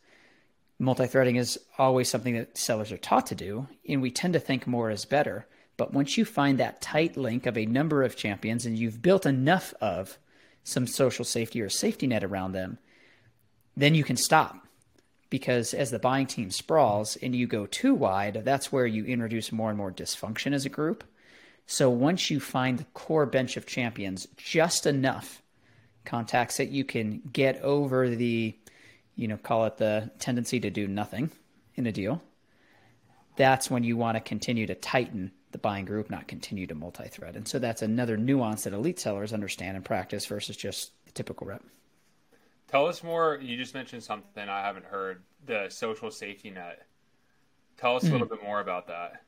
Multi-threading 0.78 1.37
is 1.37 1.58
always 1.78 2.08
something 2.08 2.35
that 2.35 2.58
sellers 2.58 2.92
are 2.92 2.99
taught 2.99 3.26
to 3.28 3.35
do, 3.35 3.66
and 3.88 4.02
we 4.02 4.11
tend 4.11 4.35
to 4.35 4.40
think 4.40 4.66
more 4.66 4.90
is 4.90 5.04
better. 5.04 5.47
But 5.78 5.94
once 5.94 6.18
you 6.18 6.26
find 6.26 6.58
that 6.58 6.82
tight 6.82 7.16
link 7.16 7.47
of 7.47 7.56
a 7.56 7.64
number 7.64 8.02
of 8.02 8.16
champions 8.16 8.66
and 8.66 8.76
you've 8.76 9.00
built 9.00 9.25
enough 9.25 9.73
of 9.80 10.18
some 10.64 10.87
social 10.87 11.25
safety 11.25 11.62
or 11.62 11.70
safety 11.70 12.06
net 12.06 12.25
around 12.25 12.52
them, 12.52 12.78
then 13.76 13.94
you 13.94 14.04
can 14.04 14.16
stop. 14.16 14.66
Because 15.30 15.73
as 15.73 15.90
the 15.90 15.99
buying 15.99 16.26
team 16.26 16.50
sprawls 16.50 17.16
and 17.16 17.35
you 17.35 17.47
go 17.47 17.64
too 17.64 17.94
wide, 17.94 18.42
that's 18.44 18.73
where 18.73 18.87
you 18.87 19.04
introduce 19.04 19.52
more 19.52 19.68
and 19.68 19.78
more 19.78 19.92
dysfunction 19.92 20.52
as 20.52 20.66
a 20.66 20.70
group. 20.70 21.04
So 21.66 21.88
once 21.90 22.30
you 22.30 22.40
find 22.40 22.78
the 22.78 22.85
core 22.94 23.26
bench 23.26 23.56
of 23.56 23.66
champions, 23.66 24.26
just 24.37 24.85
enough 24.85 25.42
contacts 26.04 26.56
that 26.56 26.70
you 26.70 26.82
can 26.82 27.23
get 27.32 27.61
over 27.62 28.08
the, 28.08 28.56
you 29.14 29.28
know, 29.28 29.37
call 29.37 29.66
it 29.66 29.76
the 29.76 30.11
tendency 30.18 30.58
to 30.61 30.70
do 30.70 30.88
nothing 30.88 31.30
in 31.76 31.87
a 31.87 31.92
deal, 31.92 32.20
that's 33.37 33.70
when 33.70 33.85
you 33.85 33.97
want 33.97 34.16
to 34.16 34.20
continue 34.20 34.66
to 34.66 34.75
tighten 34.75 35.30
the 35.52 35.58
buying 35.58 35.84
group, 35.84 36.10
not 36.10 36.28
continue 36.28 36.66
to 36.66 36.74
multi-thread. 36.74 37.36
And 37.36 37.48
so 37.48 37.58
that's 37.58 37.82
another 37.82 38.16
nuance 38.16 38.64
that 38.64 38.72
elite 38.72 39.00
sellers 39.00 39.32
understand 39.32 39.76
and 39.76 39.84
practice 39.84 40.26
versus 40.26 40.56
just 40.56 40.92
the 41.06 41.12
typical 41.12 41.46
rep. 41.46 41.62
Tell 42.68 42.86
us 42.86 43.02
more. 43.02 43.38
You 43.40 43.56
just 43.56 43.74
mentioned 43.74 44.02
something 44.02 44.48
I 44.48 44.60
haven't 44.60 44.84
heard: 44.84 45.22
the 45.46 45.68
social 45.70 46.10
safety 46.10 46.50
net. 46.50 46.86
Tell 47.78 47.96
us 47.96 48.02
a 48.04 48.10
little 48.10 48.26
mm 48.26 48.30
bit 48.30 48.42
more 48.42 48.60
about 48.60 48.88
that. 48.88 49.22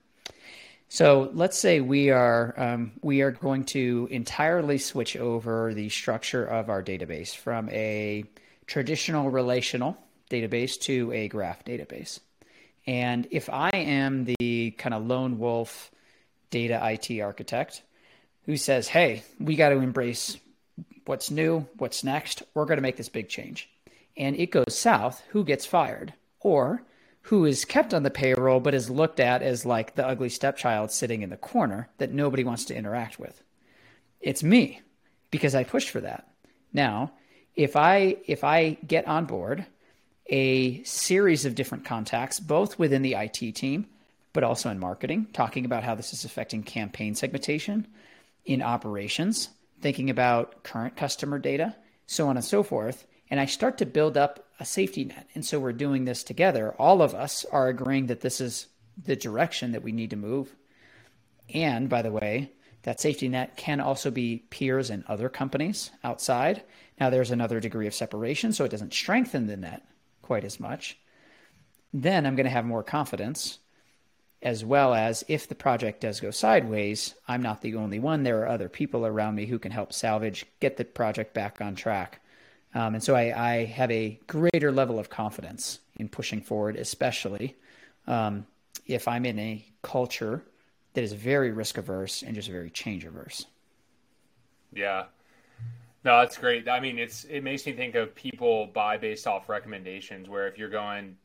So 0.89 1.31
let's 1.35 1.57
say 1.57 1.81
we 1.81 2.11
are 2.11 2.53
um, 2.57 2.93
we 3.01 3.23
are 3.23 3.31
going 3.31 3.65
to 3.67 4.09
entirely 4.11 4.77
switch 4.77 5.17
over 5.17 5.73
the 5.73 5.89
structure 5.89 6.45
of 6.45 6.69
our 6.69 6.83
database 6.83 7.35
from 7.35 7.69
a 7.71 8.25
traditional 8.67 9.31
relational 9.31 9.97
database 10.31 10.79
to 10.81 11.13
a 11.13 11.29
graph 11.29 11.65
database. 11.65 12.21
And 12.87 13.29
if 13.31 13.49
I 13.49 13.71
am 13.71 14.25
the 14.25 14.73
kind 14.79 14.93
of 14.93 15.07
lone 15.07 15.39
wolf 15.39 15.93
data 16.51 16.81
IT 16.83 17.21
architect 17.21 17.83
who 18.47 18.57
says, 18.57 18.89
hey, 18.89 19.23
we 19.39 19.57
got 19.57 19.71
to 19.71 19.79
embrace 19.79 20.37
what's 21.07 21.31
new, 21.31 21.67
what's 21.79 22.05
next, 22.05 22.43
we're 22.55 22.65
going 22.65 22.79
to 22.79 22.83
make 22.83 22.97
this 22.97 23.09
big 23.09 23.29
change. 23.29 23.69
And 24.17 24.37
it 24.37 24.51
goes 24.51 24.77
south, 24.77 25.23
who 25.31 25.45
gets 25.45 25.67
fired? 25.67 26.15
Or 26.41 26.83
who 27.23 27.45
is 27.45 27.65
kept 27.65 27.93
on 27.93 28.03
the 28.03 28.11
payroll 28.11 28.61
but 28.61 28.75
is 28.75 28.91
looked 28.91 29.21
at 29.21 29.43
as 29.43 29.67
like 29.67 29.95
the 29.95 30.07
ugly 30.07 30.29
stepchild 30.29 30.91
sitting 30.91 31.23
in 31.23 31.31
the 31.31 31.37
corner 31.37 31.89
that 31.99 32.13
nobody 32.13 32.45
wants 32.45 32.65
to 32.67 32.75
interact 32.75 33.19
with. 33.19 33.43
It's 34.21 34.43
me 34.43 34.81
because 35.31 35.55
I 35.55 35.65
pushed 35.65 35.91
for 35.91 36.01
that. 36.01 36.29
Now, 36.73 37.13
if 37.55 37.77
I 37.77 38.17
if 38.27 38.45
I 38.45 38.79
get 38.87 39.07
on 39.07 39.27
board 39.27 39.67
a 40.27 40.83
series 40.85 41.45
of 41.45 41.55
different 41.55 41.85
contacts 41.85 42.41
both 42.41 42.79
within 42.79 43.03
the 43.03 43.15
IT 43.15 43.55
team 43.55 43.87
but 44.33 44.45
also 44.45 44.71
in 44.71 44.79
marketing, 44.79 45.27
talking 45.33 45.65
about 45.65 45.85
how 45.85 45.95
this 45.95 46.13
is 46.13 46.25
affecting 46.25 46.63
campaign 46.63 47.15
segmentation, 47.15 47.87
in 48.45 48.63
operations, 48.63 49.49
thinking 49.81 50.11
about 50.11 50.63
current 50.63 50.97
customer 50.97 51.39
data, 51.39 51.77
so 52.07 52.29
on 52.29 52.37
and 52.37 52.45
so 52.45 52.63
forth, 52.63 53.07
and 53.31 53.39
I 53.39 53.47
start 53.47 53.79
to 53.79 53.87
build 53.87 54.17
up 54.17 54.47
a 54.59 54.65
safety 54.65 55.05
net. 55.05 55.29
And 55.35 55.45
so 55.45 55.61
we're 55.61 55.73
doing 55.73 56.05
this 56.05 56.25
together. 56.25 56.75
All 56.79 57.01
of 57.01 57.15
us 57.15 57.45
are 57.53 57.69
agreeing 57.69 58.07
that 58.07 58.21
this 58.21 58.41
is 58.41 58.67
the 59.03 59.17
direction 59.17 59.73
that 59.73 59.83
we 59.83 59.93
need 59.93 60.11
to 60.11 60.17
move. 60.17 60.55
And 61.55 61.89
by 61.89 62.03
the 62.03 62.11
way, 62.11 62.51
that 62.83 63.01
safety 63.01 63.29
net 63.29 63.57
can 63.57 63.81
also 63.81 64.11
be 64.11 64.45
peers 64.51 64.91
and 64.91 65.05
other 65.07 65.29
companies 65.29 65.91
outside. 66.03 66.63
Now, 66.99 67.11
there's 67.11 67.31
another 67.31 67.61
degree 67.61 67.87
of 67.87 67.95
separation, 67.95 68.53
so 68.53 68.65
it 68.65 68.71
doesn't 68.71 68.95
strengthen 68.95 69.47
the 69.47 69.57
net 69.57 69.87
quite 70.23 70.45
as 70.45 70.59
much. 70.59 70.99
Then 71.93 72.27
I'm 72.27 72.37
going 72.37 72.45
to 72.45 72.51
have 72.51 72.65
more 72.65 72.83
confidence, 72.83 73.59
as 74.43 74.65
well 74.65 74.95
as 74.95 75.25
if 75.29 75.49
the 75.49 75.55
project 75.55 76.01
does 76.01 76.21
go 76.21 76.31
sideways, 76.31 77.15
I'm 77.29 77.43
not 77.43 77.61
the 77.61 77.75
only 77.77 77.99
one. 77.99 78.23
There 78.23 78.41
are 78.43 78.49
other 78.49 78.69
people 78.69 79.07
around 79.07 79.35
me 79.35 79.47
who 79.47 79.59
can 79.59 79.73
help 79.73 79.93
salvage, 79.93 80.47
get 80.61 80.77
the 80.77 80.85
project 80.85 81.35
back 81.35 81.61
on 81.61 81.75
track. 81.75 82.21
Um, 82.75 82.95
and 82.95 83.03
so 83.03 83.15
I, 83.15 83.53
I, 83.53 83.65
have 83.65 83.91
a 83.91 84.19
greater 84.29 84.71
level 84.71 85.01
of 85.01 85.11
confidence 85.11 85.81
in 85.99 86.09
pushing 86.09 86.41
forward, 86.41 86.77
especially 86.77 87.57
um, 88.07 88.47
if 88.87 89.09
I'm 89.09 89.27
in 89.27 89.41
a 89.41 89.65
culture 89.83 90.45
that 90.95 91.03
is 91.03 91.13
very 91.13 91.51
risk 91.51 91.79
averse 91.79 92.23
and 92.23 92.35
just 92.35 92.49
very 92.49 92.71
change 92.71 93.05
averse. 93.05 93.47
Yeah. 94.73 95.07
No, 96.05 96.21
that's 96.21 96.39
great. 96.39 96.69
I 96.69 96.81
mean, 96.81 96.99
it's 96.99 97.25
it 97.25 97.43
makes 97.43 97.67
me 97.67 97.73
think 97.73 97.95
of 97.95 98.15
people 98.15 98.67
buy 98.67 98.97
based 98.97 99.27
off 99.27 99.49
recommendations. 99.49 100.29
Where 100.29 100.49
if 100.49 100.57
you're 100.57 100.71
going 100.71 101.17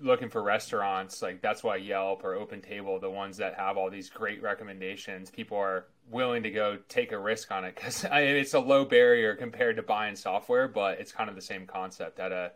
looking 0.00 0.28
for 0.28 0.42
restaurants, 0.42 1.22
like 1.22 1.42
that's 1.42 1.62
why 1.62 1.76
Yelp 1.76 2.24
or 2.24 2.34
Open 2.34 2.60
Table, 2.60 2.98
the 2.98 3.10
ones 3.10 3.36
that 3.36 3.54
have 3.54 3.76
all 3.76 3.90
these 3.90 4.08
great 4.08 4.42
recommendations, 4.42 5.30
people 5.30 5.56
are 5.56 5.86
willing 6.10 6.42
to 6.42 6.50
go 6.50 6.78
take 6.88 7.12
a 7.12 7.18
risk 7.18 7.50
on 7.50 7.64
it 7.64 7.74
because 7.74 8.04
I 8.10 8.22
mean, 8.22 8.36
it's 8.36 8.54
a 8.54 8.60
low 8.60 8.84
barrier 8.84 9.34
compared 9.34 9.76
to 9.76 9.82
buying 9.82 10.16
software, 10.16 10.68
but 10.68 11.00
it's 11.00 11.12
kind 11.12 11.28
of 11.28 11.36
the 11.36 11.42
same 11.42 11.66
concept 11.66 12.18
at 12.18 12.32
a 12.32 12.52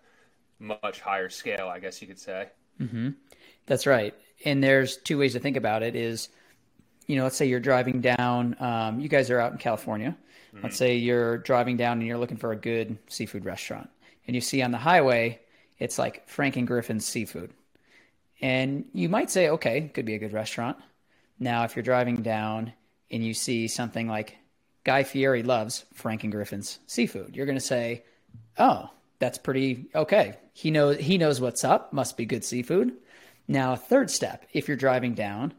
much 0.58 1.00
higher 1.00 1.28
scale, 1.28 1.68
I 1.68 1.78
guess 1.78 2.00
you 2.00 2.08
could 2.08 2.18
say. 2.18 2.48
Mm-hmm. 2.80 3.10
That's 3.66 3.86
right. 3.86 4.14
And 4.44 4.62
there's 4.62 4.96
two 4.96 5.18
ways 5.18 5.34
to 5.34 5.40
think 5.40 5.56
about 5.56 5.82
it: 5.82 5.94
is 5.94 6.28
you 7.06 7.16
know, 7.16 7.24
let's 7.24 7.36
say 7.36 7.46
you're 7.46 7.60
driving 7.60 8.00
down. 8.00 8.56
Um, 8.58 9.00
you 9.00 9.08
guys 9.08 9.30
are 9.30 9.38
out 9.38 9.52
in 9.52 9.58
California. 9.58 10.16
Mm-hmm. 10.54 10.64
Let's 10.64 10.76
say 10.76 10.96
you're 10.96 11.38
driving 11.38 11.76
down 11.76 11.98
and 11.98 12.06
you're 12.06 12.18
looking 12.18 12.36
for 12.36 12.52
a 12.52 12.56
good 12.56 12.98
seafood 13.08 13.44
restaurant, 13.44 13.90
and 14.26 14.34
you 14.34 14.40
see 14.40 14.62
on 14.62 14.70
the 14.70 14.78
highway 14.78 15.40
it's 15.84 15.98
like 15.98 16.26
Frank 16.26 16.56
and 16.56 16.66
Griffin's 16.66 17.06
seafood. 17.06 17.52
And 18.40 18.86
you 18.94 19.10
might 19.10 19.30
say, 19.30 19.50
okay, 19.50 19.90
could 19.92 20.06
be 20.06 20.14
a 20.14 20.18
good 20.18 20.32
restaurant. 20.32 20.78
Now, 21.38 21.64
if 21.64 21.76
you're 21.76 21.82
driving 21.82 22.22
down 22.22 22.72
and 23.10 23.22
you 23.22 23.34
see 23.34 23.68
something 23.68 24.08
like 24.08 24.38
Guy 24.84 25.02
Fieri 25.02 25.42
loves 25.42 25.84
Frank 25.92 26.24
and 26.24 26.32
Griffin's 26.32 26.78
seafood, 26.86 27.36
you're 27.36 27.46
going 27.46 27.58
to 27.58 27.64
say, 27.64 28.02
oh, 28.58 28.88
that's 29.18 29.36
pretty 29.36 29.86
okay. 29.94 30.36
He 30.54 30.70
knows 30.70 30.98
he 30.98 31.18
knows 31.18 31.40
what's 31.40 31.64
up. 31.64 31.92
Must 31.92 32.16
be 32.16 32.24
good 32.24 32.44
seafood. 32.44 32.94
Now, 33.46 33.76
third 33.76 34.10
step, 34.10 34.46
if 34.54 34.68
you're 34.68 34.76
driving 34.78 35.14
down 35.14 35.52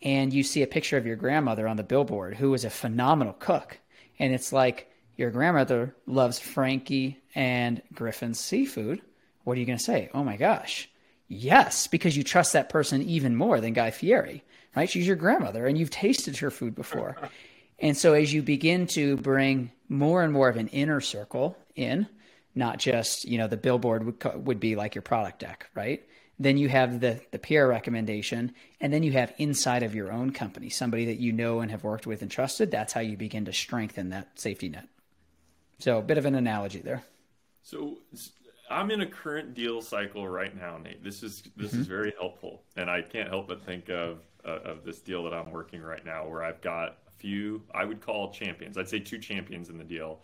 and 0.00 0.32
you 0.32 0.44
see 0.44 0.62
a 0.62 0.66
picture 0.68 0.96
of 0.96 1.06
your 1.06 1.16
grandmother 1.16 1.66
on 1.66 1.76
the 1.76 1.82
billboard, 1.82 2.36
who 2.36 2.50
was 2.50 2.64
a 2.64 2.70
phenomenal 2.70 3.34
cook, 3.34 3.78
and 4.20 4.32
it's 4.32 4.52
like 4.52 4.92
your 5.16 5.30
grandmother 5.30 5.96
loves 6.06 6.38
Frankie 6.38 7.20
and 7.34 7.82
Griffin's 7.92 8.38
seafood 8.38 9.02
what 9.44 9.56
are 9.56 9.60
you 9.60 9.66
going 9.66 9.78
to 9.78 9.84
say? 9.84 10.10
Oh 10.14 10.24
my 10.24 10.36
gosh. 10.36 10.88
Yes, 11.28 11.86
because 11.86 12.16
you 12.16 12.22
trust 12.22 12.52
that 12.52 12.68
person 12.68 13.02
even 13.02 13.36
more 13.36 13.60
than 13.60 13.72
Guy 13.72 13.90
Fieri, 13.90 14.44
right? 14.76 14.88
She's 14.88 15.06
your 15.06 15.16
grandmother 15.16 15.66
and 15.66 15.78
you've 15.78 15.90
tasted 15.90 16.36
her 16.38 16.50
food 16.50 16.74
before. 16.74 17.16
and 17.78 17.96
so 17.96 18.12
as 18.12 18.32
you 18.32 18.42
begin 18.42 18.86
to 18.88 19.16
bring 19.16 19.70
more 19.88 20.22
and 20.22 20.32
more 20.32 20.48
of 20.48 20.56
an 20.56 20.68
inner 20.68 21.00
circle 21.00 21.56
in, 21.74 22.06
not 22.54 22.78
just, 22.78 23.24
you 23.24 23.38
know, 23.38 23.48
the 23.48 23.56
billboard 23.56 24.04
would, 24.04 24.46
would 24.46 24.60
be 24.60 24.76
like 24.76 24.94
your 24.94 25.02
product 25.02 25.38
deck, 25.38 25.70
right? 25.74 26.02
Then 26.38 26.58
you 26.58 26.68
have 26.68 27.00
the, 27.00 27.20
the 27.30 27.38
peer 27.38 27.68
recommendation, 27.68 28.52
and 28.80 28.92
then 28.92 29.02
you 29.02 29.12
have 29.12 29.32
inside 29.38 29.82
of 29.82 29.94
your 29.94 30.10
own 30.10 30.32
company, 30.32 30.70
somebody 30.70 31.06
that 31.06 31.18
you 31.18 31.32
know 31.32 31.60
and 31.60 31.70
have 31.70 31.84
worked 31.84 32.06
with 32.06 32.20
and 32.20 32.30
trusted. 32.30 32.70
That's 32.70 32.92
how 32.92 33.00
you 33.00 33.16
begin 33.16 33.44
to 33.44 33.52
strengthen 33.52 34.10
that 34.10 34.38
safety 34.38 34.68
net. 34.68 34.88
So, 35.78 35.98
a 35.98 36.02
bit 36.02 36.18
of 36.18 36.26
an 36.26 36.34
analogy 36.34 36.80
there. 36.80 37.04
So, 37.62 37.98
I'm 38.72 38.90
in 38.90 39.02
a 39.02 39.06
current 39.06 39.54
deal 39.54 39.82
cycle 39.82 40.26
right 40.28 40.56
now, 40.56 40.78
Nate. 40.78 41.02
This 41.04 41.22
is 41.22 41.42
this 41.56 41.72
mm-hmm. 41.72 41.80
is 41.80 41.86
very 41.86 42.12
helpful, 42.18 42.62
and 42.76 42.90
I 42.90 43.02
can't 43.02 43.28
help 43.28 43.48
but 43.48 43.64
think 43.64 43.88
of 43.88 44.20
uh, 44.44 44.60
of 44.64 44.84
this 44.84 45.00
deal 45.00 45.22
that 45.24 45.34
I'm 45.34 45.50
working 45.50 45.82
right 45.82 46.04
now, 46.04 46.26
where 46.26 46.42
I've 46.42 46.60
got 46.60 46.98
a 47.06 47.10
few 47.18 47.62
I 47.74 47.84
would 47.84 48.00
call 48.00 48.32
champions. 48.32 48.78
I'd 48.78 48.88
say 48.88 48.98
two 48.98 49.18
champions 49.18 49.68
in 49.68 49.78
the 49.78 49.84
deal, 49.84 50.20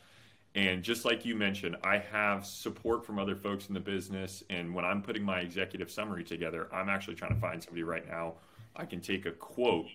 and 0.55 0.83
just 0.83 1.05
like 1.05 1.25
you 1.25 1.35
mentioned, 1.35 1.76
I 1.85 1.99
have 1.99 2.47
support 2.47 3.05
from 3.05 3.19
other 3.19 3.37
folks 3.37 3.69
in 3.69 3.75
the 3.75 3.81
business. 3.81 4.43
And 4.50 4.75
when 4.75 4.85
I'm 4.85 5.02
putting 5.02 5.23
my 5.23 5.40
executive 5.40 5.90
summary 5.90 6.25
together, 6.25 6.69
I'm 6.73 6.88
actually 6.88 7.14
trying 7.14 7.35
to 7.35 7.40
find 7.40 7.62
somebody 7.62 7.83
right 7.83 8.07
now 8.09 8.35
I 8.78 8.85
can 8.85 9.00
take 9.00 9.26
a 9.26 9.33
quote 9.33 9.88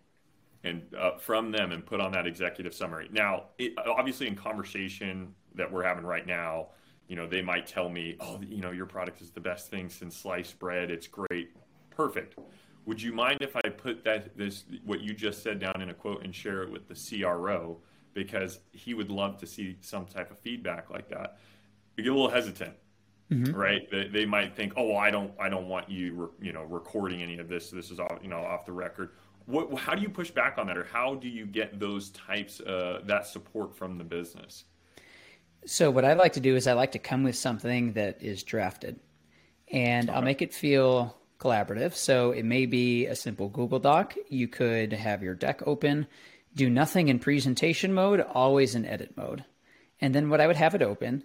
and 0.63 0.81
uh, 0.97 1.17
from 1.17 1.51
them 1.51 1.71
and 1.71 1.85
put 1.85 1.99
on 1.99 2.11
that 2.11 2.27
executive 2.27 2.73
summary. 2.73 3.09
Now, 3.11 3.45
it, 3.57 3.73
obviously, 3.77 4.27
in 4.27 4.35
conversation 4.35 5.33
that 5.55 5.71
we're 5.71 5.83
having 5.83 6.05
right 6.05 6.27
now 6.27 6.67
you 7.07 7.15
know, 7.15 7.27
they 7.27 7.41
might 7.41 7.67
tell 7.67 7.89
me, 7.89 8.15
oh, 8.19 8.39
you 8.41 8.61
know, 8.61 8.71
your 8.71 8.85
product 8.85 9.21
is 9.21 9.29
the 9.29 9.41
best 9.41 9.69
thing 9.69 9.89
since 9.89 10.15
sliced 10.15 10.57
bread. 10.59 10.89
It's 10.89 11.07
great. 11.07 11.51
Perfect. 11.89 12.39
Would 12.85 13.01
you 13.01 13.13
mind 13.13 13.37
if 13.41 13.55
I 13.55 13.69
put 13.69 14.03
that 14.03 14.37
this 14.37 14.65
what 14.85 15.01
you 15.01 15.13
just 15.13 15.41
said 15.41 15.59
down 15.59 15.81
in 15.81 15.89
a 15.89 15.93
quote 15.93 16.23
and 16.23 16.33
share 16.33 16.63
it 16.63 16.71
with 16.71 16.87
the 16.87 16.95
CRO 16.95 17.79
because 18.13 18.59
he 18.71 18.93
would 18.93 19.09
love 19.09 19.37
to 19.39 19.47
see 19.47 19.77
some 19.81 20.05
type 20.05 20.31
of 20.31 20.39
feedback 20.39 20.89
like 20.89 21.09
that. 21.09 21.37
You 21.97 22.03
get 22.03 22.11
a 22.11 22.15
little 22.15 22.29
hesitant, 22.29 22.75
mm-hmm. 23.31 23.53
right? 23.53 23.89
They, 23.89 24.07
they, 24.07 24.25
might 24.25 24.55
think, 24.55 24.73
oh, 24.77 24.89
well, 24.89 24.97
I 24.97 25.11
don't, 25.11 25.31
I 25.39 25.49
don't 25.49 25.67
want 25.67 25.89
you, 25.89 26.13
re, 26.13 26.27
you 26.47 26.53
know, 26.53 26.63
recording 26.63 27.21
any 27.21 27.37
of 27.39 27.47
this. 27.47 27.69
This 27.69 27.91
is 27.91 27.99
off, 27.99 28.19
you 28.21 28.29
know, 28.29 28.39
off 28.39 28.65
the 28.65 28.71
record. 28.71 29.11
What, 29.45 29.73
how 29.77 29.95
do 29.95 30.01
you 30.01 30.09
push 30.09 30.31
back 30.31 30.57
on 30.57 30.67
that, 30.67 30.77
or 30.77 30.85
how 30.85 31.15
do 31.15 31.27
you 31.27 31.45
get 31.45 31.79
those 31.79 32.09
types, 32.11 32.61
uh, 32.61 33.01
that 33.05 33.27
support 33.27 33.75
from 33.75 33.97
the 33.97 34.03
business? 34.03 34.65
So 35.65 35.91
what 35.91 36.05
I 36.05 36.13
like 36.13 36.33
to 36.33 36.39
do 36.39 36.55
is 36.55 36.67
I 36.67 36.73
like 36.73 36.91
to 36.91 36.99
come 36.99 37.23
with 37.23 37.35
something 37.35 37.93
that 37.93 38.21
is 38.21 38.43
drafted, 38.43 38.99
and 39.71 40.09
I'll 40.09 40.21
make 40.21 40.41
it 40.41 40.53
feel 40.53 41.15
collaborative. 41.39 41.93
So 41.93 42.31
it 42.31 42.43
may 42.43 42.65
be 42.65 43.05
a 43.05 43.15
simple 43.15 43.49
Google 43.49 43.79
Doc. 43.79 44.15
You 44.29 44.47
could 44.47 44.93
have 44.93 45.23
your 45.23 45.35
deck 45.35 45.61
open, 45.65 46.07
do 46.55 46.69
nothing 46.69 47.09
in 47.09 47.19
presentation 47.19 47.93
mode, 47.93 48.21
always 48.21 48.75
in 48.75 48.85
edit 48.85 49.15
mode. 49.17 49.43
And 49.99 50.13
then 50.13 50.29
what 50.29 50.41
I 50.41 50.47
would 50.47 50.55
have 50.55 50.75
it 50.75 50.81
open, 50.81 51.23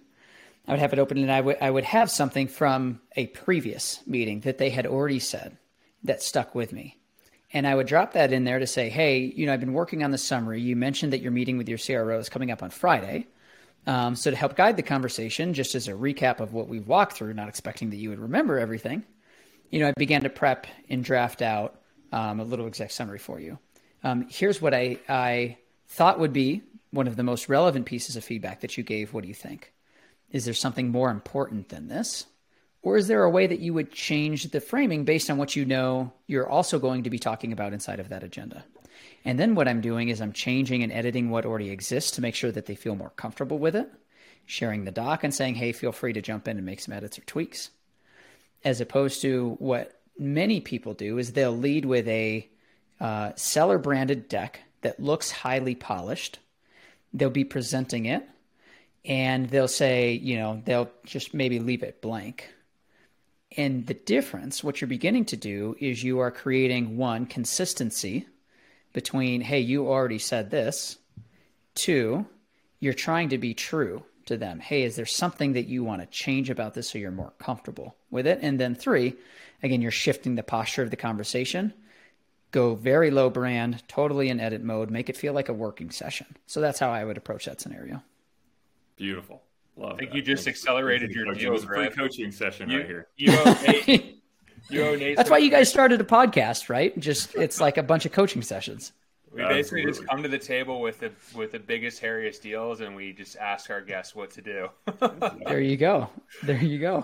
I 0.67 0.71
would 0.71 0.79
have 0.79 0.93
it 0.93 0.99
open 0.99 1.17
and 1.17 1.31
I 1.31 1.41
would 1.41 1.57
I 1.61 1.69
would 1.69 1.85
have 1.85 2.11
something 2.11 2.47
from 2.47 3.01
a 3.15 3.27
previous 3.27 4.01
meeting 4.05 4.41
that 4.41 4.57
they 4.57 4.69
had 4.69 4.85
already 4.85 5.19
said 5.19 5.57
that 6.03 6.21
stuck 6.21 6.53
with 6.53 6.71
me. 6.71 6.97
And 7.51 7.65
I 7.65 7.73
would 7.73 7.87
drop 7.87 8.13
that 8.13 8.31
in 8.31 8.43
there 8.43 8.59
to 8.59 8.67
say, 8.67 8.89
hey, 8.89 9.19
you 9.19 9.45
know, 9.47 9.53
I've 9.53 9.59
been 9.59 9.73
working 9.73 10.03
on 10.03 10.11
the 10.11 10.17
summary. 10.17 10.61
You 10.61 10.75
mentioned 10.75 11.13
that 11.13 11.21
your 11.21 11.31
meeting 11.31 11.57
with 11.57 11.67
your 11.67 11.79
CRO 11.79 12.19
is 12.19 12.29
coming 12.29 12.51
up 12.51 12.61
on 12.61 12.69
Friday. 12.69 13.27
Um, 13.89 14.15
so, 14.15 14.29
to 14.29 14.37
help 14.37 14.55
guide 14.55 14.77
the 14.77 14.83
conversation, 14.83 15.55
just 15.55 15.73
as 15.73 15.87
a 15.87 15.93
recap 15.93 16.41
of 16.41 16.53
what 16.53 16.67
we've 16.67 16.87
walked 16.87 17.13
through, 17.13 17.33
not 17.33 17.49
expecting 17.49 17.89
that 17.89 17.95
you 17.95 18.11
would 18.11 18.19
remember 18.19 18.59
everything, 18.59 19.03
you 19.71 19.79
know, 19.79 19.87
I 19.87 19.93
began 19.97 20.21
to 20.21 20.29
prep 20.29 20.67
and 20.89 21.03
draft 21.03 21.41
out 21.41 21.81
um, 22.11 22.39
a 22.39 22.43
little 22.43 22.67
exec 22.67 22.91
summary 22.91 23.17
for 23.17 23.39
you. 23.39 23.57
Um, 24.03 24.27
here's 24.29 24.61
what 24.61 24.75
I, 24.75 24.99
I 25.09 25.57
thought 25.87 26.19
would 26.19 26.33
be 26.33 26.61
one 26.91 27.07
of 27.07 27.15
the 27.15 27.23
most 27.23 27.49
relevant 27.49 27.87
pieces 27.87 28.15
of 28.15 28.23
feedback 28.23 28.59
that 28.59 28.77
you 28.77 28.83
gave. 28.83 29.11
What 29.11 29.23
do 29.23 29.27
you 29.27 29.33
think? 29.33 29.73
Is 30.29 30.45
there 30.45 30.53
something 30.53 30.89
more 30.89 31.09
important 31.09 31.69
than 31.69 31.87
this? 31.87 32.27
Or 32.83 32.95
is 32.95 33.07
there 33.07 33.23
a 33.23 33.29
way 33.29 33.47
that 33.47 33.59
you 33.59 33.73
would 33.73 33.91
change 33.91 34.51
the 34.51 34.61
framing 34.61 35.03
based 35.03 35.31
on 35.31 35.39
what 35.39 35.55
you 35.55 35.65
know 35.65 36.13
you're 36.27 36.47
also 36.47 36.77
going 36.77 37.05
to 37.05 37.09
be 37.09 37.17
talking 37.17 37.51
about 37.51 37.73
inside 37.73 37.99
of 37.99 38.09
that 38.09 38.23
agenda? 38.23 38.65
And 39.25 39.39
then 39.39 39.55
what 39.55 39.67
I'm 39.67 39.81
doing 39.81 40.09
is 40.09 40.21
I'm 40.21 40.33
changing 40.33 40.83
and 40.83 40.91
editing 40.91 41.29
what 41.29 41.45
already 41.45 41.69
exists 41.69 42.11
to 42.11 42.21
make 42.21 42.35
sure 42.35 42.51
that 42.51 42.65
they 42.65 42.75
feel 42.75 42.95
more 42.95 43.11
comfortable 43.11 43.59
with 43.59 43.75
it. 43.75 43.91
sharing 44.45 44.83
the 44.83 44.91
doc 44.91 45.23
and 45.23 45.33
saying, 45.33 45.53
hey, 45.55 45.71
feel 45.71 45.91
free 45.91 46.11
to 46.13 46.21
jump 46.21 46.47
in 46.47 46.57
and 46.57 46.65
make 46.65 46.79
some 46.79 46.93
edits 46.93 47.19
or 47.19 47.21
tweaks. 47.21 47.69
As 48.63 48.81
opposed 48.81 49.21
to 49.21 49.55
what 49.59 50.01
many 50.17 50.59
people 50.59 50.93
do 50.95 51.19
is 51.19 51.33
they'll 51.33 51.55
lead 51.55 51.85
with 51.85 52.07
a 52.07 52.49
uh, 52.99 53.31
seller 53.35 53.77
branded 53.77 54.27
deck 54.27 54.61
that 54.81 54.99
looks 54.99 55.29
highly 55.29 55.75
polished. 55.75 56.39
They'll 57.13 57.29
be 57.29 57.43
presenting 57.43 58.05
it 58.05 58.27
and 59.05 59.49
they'll 59.49 59.67
say, 59.67 60.13
you 60.13 60.37
know, 60.37 60.61
they'll 60.65 60.89
just 61.05 61.33
maybe 61.33 61.59
leave 61.59 61.83
it 61.83 62.01
blank. 62.01 62.49
And 63.55 63.85
the 63.87 63.93
difference, 63.93 64.63
what 64.63 64.81
you're 64.81 64.87
beginning 64.87 65.25
to 65.25 65.37
do 65.37 65.75
is 65.79 66.03
you 66.03 66.19
are 66.19 66.31
creating 66.31 66.97
one 66.97 67.25
consistency 67.25 68.27
between, 68.93 69.41
hey, 69.41 69.59
you 69.59 69.87
already 69.87 70.19
said 70.19 70.49
this. 70.49 70.97
Two, 71.75 72.25
you're 72.79 72.93
trying 72.93 73.29
to 73.29 73.37
be 73.37 73.53
true 73.53 74.03
to 74.25 74.37
them. 74.37 74.59
Hey, 74.59 74.83
is 74.83 74.95
there 74.95 75.05
something 75.05 75.53
that 75.53 75.67
you 75.67 75.83
want 75.83 76.01
to 76.01 76.07
change 76.07 76.49
about 76.49 76.73
this 76.73 76.89
so 76.89 76.97
you're 76.97 77.11
more 77.11 77.33
comfortable 77.39 77.95
with 78.09 78.27
it? 78.27 78.39
And 78.41 78.59
then 78.59 78.75
three, 78.75 79.15
again, 79.63 79.81
you're 79.81 79.91
shifting 79.91 80.35
the 80.35 80.43
posture 80.43 80.83
of 80.83 80.91
the 80.91 80.95
conversation. 80.95 81.73
Go 82.51 82.75
very 82.75 83.11
low 83.11 83.29
brand, 83.29 83.83
totally 83.87 84.29
in 84.29 84.39
edit 84.39 84.63
mode, 84.63 84.89
make 84.89 85.09
it 85.09 85.17
feel 85.17 85.33
like 85.33 85.49
a 85.49 85.53
working 85.53 85.91
session. 85.91 86.25
So 86.47 86.61
that's 86.61 86.79
how 86.79 86.89
I 86.89 87.03
would 87.03 87.17
approach 87.17 87.45
that 87.45 87.61
scenario. 87.61 88.01
Beautiful. 88.95 89.41
Love 89.77 89.93
I 89.93 89.97
think 89.97 90.11
that. 90.11 90.17
you 90.17 90.23
just 90.23 90.47
accelerated 90.47 91.11
your 91.11 91.25
deal. 91.33 91.49
It 91.49 91.51
was 91.51 91.63
a 91.63 91.67
free 91.67 91.89
coaching 91.89 92.31
session 92.31 92.69
you, 92.69 92.79
right 92.79 92.87
here. 92.87 93.07
You 93.17 93.31
owe 93.33 93.57
Nate, 93.65 93.87
you 93.87 93.93
owe 93.93 93.97
Nate 93.97 94.18
That's 94.69 95.29
why 95.29 95.37
you 95.37 95.49
guys 95.49 95.69
started 95.69 96.01
a 96.01 96.03
podcast, 96.03 96.69
right? 96.69 96.97
Just 96.99 97.35
it's 97.35 97.59
like 97.59 97.77
a 97.77 97.83
bunch 97.83 98.05
of 98.05 98.11
coaching 98.11 98.41
sessions. 98.41 98.93
We 99.31 99.43
basically 99.43 99.81
Absolutely. 99.81 99.91
just 99.91 100.07
come 100.07 100.23
to 100.23 100.29
the 100.29 100.39
table 100.39 100.81
with 100.81 100.99
the 100.99 101.11
with 101.35 101.51
the 101.51 101.59
biggest, 101.59 102.01
hairiest 102.01 102.41
deals, 102.41 102.81
and 102.81 102.95
we 102.95 103.13
just 103.13 103.37
ask 103.37 103.69
our 103.69 103.81
guests 103.81 104.15
what 104.15 104.31
to 104.31 104.41
do. 104.41 104.69
there 105.45 105.61
you 105.61 105.77
go. 105.77 106.09
There 106.43 106.63
you 106.63 106.79
go. 106.79 106.97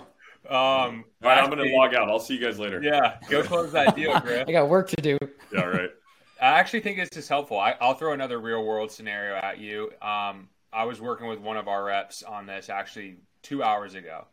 Um, 0.48 1.06
All 1.24 1.30
right, 1.30 1.40
I'm 1.40 1.50
going 1.50 1.68
to 1.68 1.76
log 1.76 1.96
out. 1.96 2.10
I'll 2.10 2.20
see 2.20 2.36
you 2.36 2.42
guys 2.42 2.60
later. 2.60 2.82
Yeah, 2.82 3.18
go 3.30 3.44
close 3.44 3.72
that 3.72 3.96
deal, 3.96 4.20
Griff. 4.22 4.48
I 4.48 4.52
got 4.52 4.70
work 4.70 4.90
to 4.90 5.02
do. 5.02 5.18
Yeah, 5.52 5.62
right. 5.62 5.90
I 6.42 6.60
actually 6.60 6.82
think 6.82 6.98
this 6.98 7.10
is 7.18 7.28
helpful. 7.28 7.60
I, 7.60 7.76
will 7.80 7.94
throw 7.94 8.14
another 8.14 8.40
real 8.40 8.64
world 8.64 8.92
scenario 8.92 9.36
at 9.36 9.58
you. 9.58 9.92
Um, 10.02 10.50
I 10.74 10.84
was 10.84 11.00
working 11.00 11.28
with 11.28 11.40
one 11.40 11.58
of 11.58 11.68
our 11.68 11.86
reps 11.86 12.22
on 12.22 12.46
this 12.46 12.70
actually 12.70 13.18
two 13.42 13.64
hours 13.64 13.96
ago, 13.96 14.26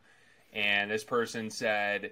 and 0.52 0.90
this 0.90 1.04
person 1.04 1.50
said, 1.50 2.10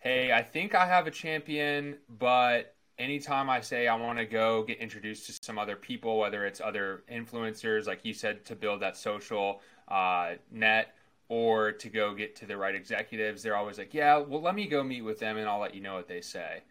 "Hey, 0.00 0.32
I 0.32 0.42
think 0.42 0.74
I 0.74 0.86
have 0.86 1.06
a 1.06 1.10
champion, 1.10 1.98
but 2.08 2.74
anytime 2.98 3.50
I 3.50 3.60
say 3.60 3.88
I 3.88 3.94
want 3.94 4.18
to 4.18 4.24
go 4.24 4.62
get 4.62 4.78
introduced 4.78 5.26
to 5.26 5.44
some 5.44 5.58
other 5.58 5.76
people, 5.76 6.18
whether 6.18 6.46
it's 6.46 6.60
other 6.60 7.02
influencers, 7.10 7.86
like 7.86 8.04
you 8.04 8.14
said, 8.14 8.44
to 8.46 8.56
build 8.56 8.80
that 8.80 8.96
social 8.96 9.60
uh, 9.88 10.34
net." 10.50 10.94
Or 11.30 11.72
to 11.72 11.90
go 11.90 12.14
get 12.14 12.36
to 12.36 12.46
the 12.46 12.56
right 12.56 12.74
executives, 12.74 13.42
they're 13.42 13.54
always 13.54 13.76
like, 13.76 13.92
"Yeah, 13.92 14.16
well, 14.16 14.40
let 14.40 14.54
me 14.54 14.66
go 14.66 14.82
meet 14.82 15.02
with 15.02 15.18
them, 15.18 15.36
and 15.36 15.46
I'll 15.46 15.58
let 15.58 15.74
you 15.74 15.82
know 15.82 15.94
what 15.94 16.08
they 16.08 16.22
say." 16.22 16.62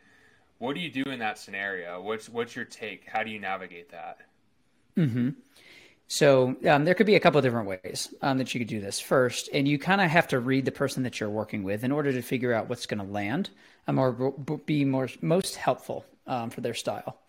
What 0.57 0.73
do 0.73 0.81
you 0.81 0.89
do 0.89 1.03
in 1.11 1.19
that 1.19 1.37
scenario? 1.37 2.01
What's 2.01 2.27
what's 2.27 2.55
your 2.55 2.65
take? 2.65 3.05
How 3.07 3.21
do 3.21 3.29
you 3.29 3.39
navigate 3.39 3.91
that? 3.91 4.21
Hmm. 4.95 5.29
So 6.07 6.55
um, 6.67 6.85
there 6.85 6.93
could 6.93 7.05
be 7.05 7.15
a 7.15 7.19
couple 7.19 7.37
of 7.37 7.43
different 7.43 7.67
ways 7.67 8.13
um, 8.21 8.37
that 8.37 8.53
you 8.53 8.59
could 8.59 8.69
do 8.69 8.79
this. 8.79 8.99
First, 8.99 9.49
and 9.53 9.67
you 9.67 9.77
kind 9.77 9.99
of 9.99 10.09
have 10.09 10.27
to 10.29 10.39
read 10.39 10.63
the 10.63 10.71
person 10.71 11.03
that 11.03 11.19
you're 11.19 11.29
working 11.29 11.63
with 11.63 11.83
in 11.83 11.91
order 11.91 12.13
to 12.13 12.21
figure 12.21 12.53
out 12.53 12.69
what's 12.69 12.85
going 12.85 13.05
to 13.05 13.11
land 13.11 13.49
um, 13.87 13.99
or 13.99 14.31
be 14.65 14.85
more 14.85 15.09
most 15.21 15.57
helpful 15.57 16.05
um, 16.25 16.49
for 16.49 16.61
their 16.61 16.73
style. 16.73 17.19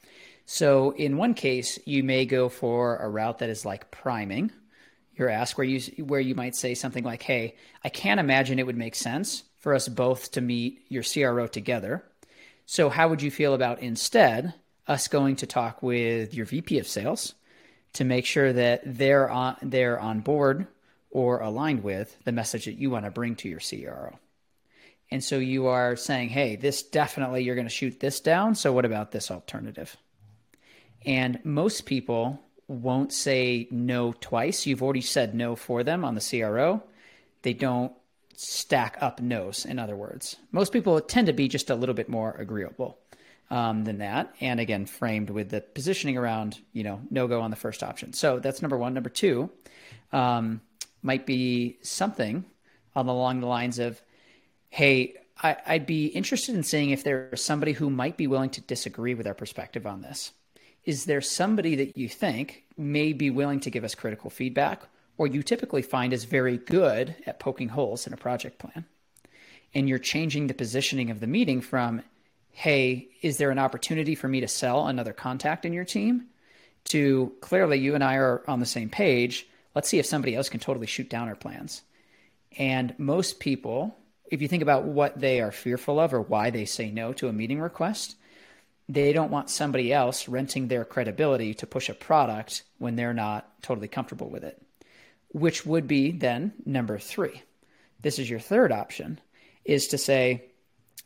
So 0.46 0.92
in 0.92 1.16
one 1.16 1.34
case, 1.34 1.78
you 1.84 2.02
may 2.02 2.24
go 2.24 2.48
for 2.48 2.96
a 2.98 3.08
route 3.08 3.38
that 3.38 3.50
is 3.50 3.64
like 3.64 3.90
priming 3.90 4.52
your 5.14 5.28
ask, 5.28 5.58
where 5.58 5.66
you 5.66 5.80
where 6.04 6.20
you 6.20 6.36
might 6.36 6.54
say 6.54 6.74
something 6.74 7.02
like, 7.02 7.22
"Hey, 7.22 7.56
I 7.82 7.88
can't 7.88 8.20
imagine 8.20 8.58
it 8.58 8.66
would 8.66 8.76
make 8.76 8.94
sense 8.94 9.42
for 9.56 9.74
us 9.74 9.88
both 9.88 10.30
to 10.32 10.40
meet 10.40 10.84
your 10.88 11.02
CRO 11.02 11.48
together. 11.48 12.04
So 12.64 12.88
how 12.88 13.08
would 13.08 13.22
you 13.22 13.30
feel 13.30 13.54
about 13.54 13.80
instead 13.80 14.54
us 14.86 15.08
going 15.08 15.36
to 15.36 15.46
talk 15.46 15.82
with 15.82 16.32
your 16.32 16.46
VP 16.46 16.78
of 16.78 16.86
Sales?" 16.86 17.34
To 17.94 18.04
make 18.04 18.26
sure 18.26 18.52
that 18.52 18.82
they're 18.84 19.30
on 19.30 19.56
they're 19.62 19.98
on 19.98 20.20
board 20.20 20.66
or 21.10 21.40
aligned 21.40 21.82
with 21.82 22.16
the 22.24 22.32
message 22.32 22.66
that 22.66 22.78
you 22.78 22.90
want 22.90 23.04
to 23.04 23.10
bring 23.10 23.34
to 23.36 23.48
your 23.48 23.60
CRO. 23.60 24.18
And 25.10 25.24
so 25.24 25.38
you 25.38 25.66
are 25.66 25.96
saying, 25.96 26.28
hey, 26.28 26.56
this 26.56 26.82
definitely 26.82 27.42
you're 27.42 27.54
going 27.54 27.66
to 27.66 27.72
shoot 27.72 27.98
this 27.98 28.20
down. 28.20 28.54
So 28.54 28.72
what 28.72 28.84
about 28.84 29.10
this 29.10 29.30
alternative? 29.30 29.96
And 31.06 31.40
most 31.44 31.86
people 31.86 32.42
won't 32.66 33.12
say 33.12 33.68
no 33.70 34.12
twice. 34.12 34.66
You've 34.66 34.82
already 34.82 35.00
said 35.00 35.34
no 35.34 35.56
for 35.56 35.82
them 35.82 36.04
on 36.04 36.14
the 36.14 36.20
CRO. 36.20 36.82
They 37.42 37.54
don't 37.54 37.92
stack 38.36 38.98
up 39.00 39.20
no's, 39.20 39.64
in 39.64 39.78
other 39.78 39.96
words. 39.96 40.36
Most 40.52 40.72
people 40.72 41.00
tend 41.00 41.26
to 41.28 41.32
be 41.32 41.48
just 41.48 41.70
a 41.70 41.74
little 41.74 41.94
bit 41.94 42.08
more 42.08 42.32
agreeable 42.32 42.98
um, 43.50 43.84
than 43.84 43.98
that. 43.98 44.34
And 44.40 44.60
again, 44.60 44.86
framed 44.86 45.30
with 45.30 45.50
the 45.50 45.60
positioning 45.60 46.16
around, 46.16 46.58
you 46.72 46.84
know, 46.84 47.00
no 47.10 47.26
go 47.26 47.40
on 47.40 47.50
the 47.50 47.56
first 47.56 47.82
option. 47.82 48.12
So 48.12 48.38
that's 48.38 48.62
number 48.62 48.76
one. 48.76 48.94
Number 48.94 49.10
two 49.10 49.50
um, 50.12 50.60
might 51.02 51.26
be 51.26 51.78
something 51.82 52.44
along 52.94 53.40
the 53.40 53.46
lines 53.46 53.78
of, 53.78 54.02
hey, 54.70 55.14
I, 55.42 55.56
I'd 55.66 55.86
be 55.86 56.06
interested 56.06 56.54
in 56.54 56.64
seeing 56.64 56.90
if 56.90 57.04
there's 57.04 57.42
somebody 57.42 57.72
who 57.72 57.90
might 57.90 58.16
be 58.16 58.26
willing 58.26 58.50
to 58.50 58.60
disagree 58.60 59.14
with 59.14 59.26
our 59.26 59.34
perspective 59.34 59.86
on 59.86 60.02
this. 60.02 60.32
Is 60.84 61.04
there 61.04 61.20
somebody 61.20 61.76
that 61.76 61.96
you 61.96 62.08
think 62.08 62.64
may 62.76 63.12
be 63.12 63.30
willing 63.30 63.60
to 63.60 63.70
give 63.70 63.84
us 63.84 63.94
critical 63.94 64.30
feedback, 64.30 64.82
or 65.16 65.26
you 65.26 65.42
typically 65.42 65.82
find 65.82 66.12
is 66.12 66.24
very 66.24 66.56
good 66.56 67.14
at 67.26 67.38
poking 67.38 67.68
holes 67.68 68.06
in 68.06 68.12
a 68.12 68.16
project 68.16 68.58
plan? 68.58 68.84
And 69.74 69.88
you're 69.88 69.98
changing 69.98 70.46
the 70.46 70.54
positioning 70.54 71.10
of 71.10 71.20
the 71.20 71.26
meeting 71.26 71.60
from, 71.60 72.02
hey, 72.58 73.08
is 73.22 73.36
there 73.36 73.52
an 73.52 73.58
opportunity 73.60 74.16
for 74.16 74.26
me 74.26 74.40
to 74.40 74.48
sell 74.48 74.88
another 74.88 75.12
contact 75.12 75.64
in 75.64 75.72
your 75.72 75.84
team? 75.84 76.26
To 76.86 77.32
clearly, 77.40 77.78
you 77.78 77.94
and 77.94 78.02
I 78.02 78.16
are 78.16 78.42
on 78.48 78.58
the 78.58 78.66
same 78.66 78.90
page. 78.90 79.46
Let's 79.76 79.88
see 79.88 80.00
if 80.00 80.06
somebody 80.06 80.34
else 80.34 80.48
can 80.48 80.58
totally 80.58 80.88
shoot 80.88 81.08
down 81.08 81.28
our 81.28 81.36
plans. 81.36 81.82
And 82.58 82.98
most 82.98 83.38
people, 83.38 83.96
if 84.28 84.42
you 84.42 84.48
think 84.48 84.64
about 84.64 84.82
what 84.82 85.20
they 85.20 85.40
are 85.40 85.52
fearful 85.52 86.00
of 86.00 86.12
or 86.12 86.20
why 86.20 86.50
they 86.50 86.64
say 86.64 86.90
no 86.90 87.12
to 87.12 87.28
a 87.28 87.32
meeting 87.32 87.60
request, 87.60 88.16
they 88.88 89.12
don't 89.12 89.30
want 89.30 89.50
somebody 89.50 89.92
else 89.92 90.26
renting 90.26 90.66
their 90.66 90.84
credibility 90.84 91.54
to 91.54 91.66
push 91.66 91.88
a 91.88 91.94
product 91.94 92.64
when 92.78 92.96
they're 92.96 93.14
not 93.14 93.48
totally 93.62 93.86
comfortable 93.86 94.30
with 94.30 94.42
it, 94.42 94.60
which 95.28 95.64
would 95.64 95.86
be 95.86 96.10
then 96.10 96.54
number 96.66 96.98
three. 96.98 97.40
This 98.00 98.18
is 98.18 98.28
your 98.28 98.40
third 98.40 98.72
option 98.72 99.20
is 99.64 99.86
to 99.88 99.98
say, 99.98 100.48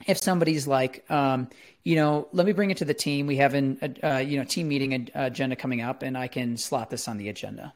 if 0.06 0.18
somebody's 0.18 0.66
like, 0.66 1.04
um, 1.10 1.48
you 1.84 1.96
know, 1.96 2.28
let 2.32 2.46
me 2.46 2.52
bring 2.52 2.70
it 2.70 2.78
to 2.78 2.84
the 2.84 2.94
team. 2.94 3.26
We 3.26 3.36
have 3.36 3.54
an, 3.54 3.96
uh, 4.02 4.18
you 4.18 4.38
know, 4.38 4.44
team 4.44 4.68
meeting 4.68 5.10
agenda 5.14 5.56
coming 5.56 5.80
up, 5.80 6.02
and 6.02 6.16
I 6.16 6.28
can 6.28 6.56
slot 6.56 6.90
this 6.90 7.08
on 7.08 7.18
the 7.18 7.28
agenda. 7.28 7.74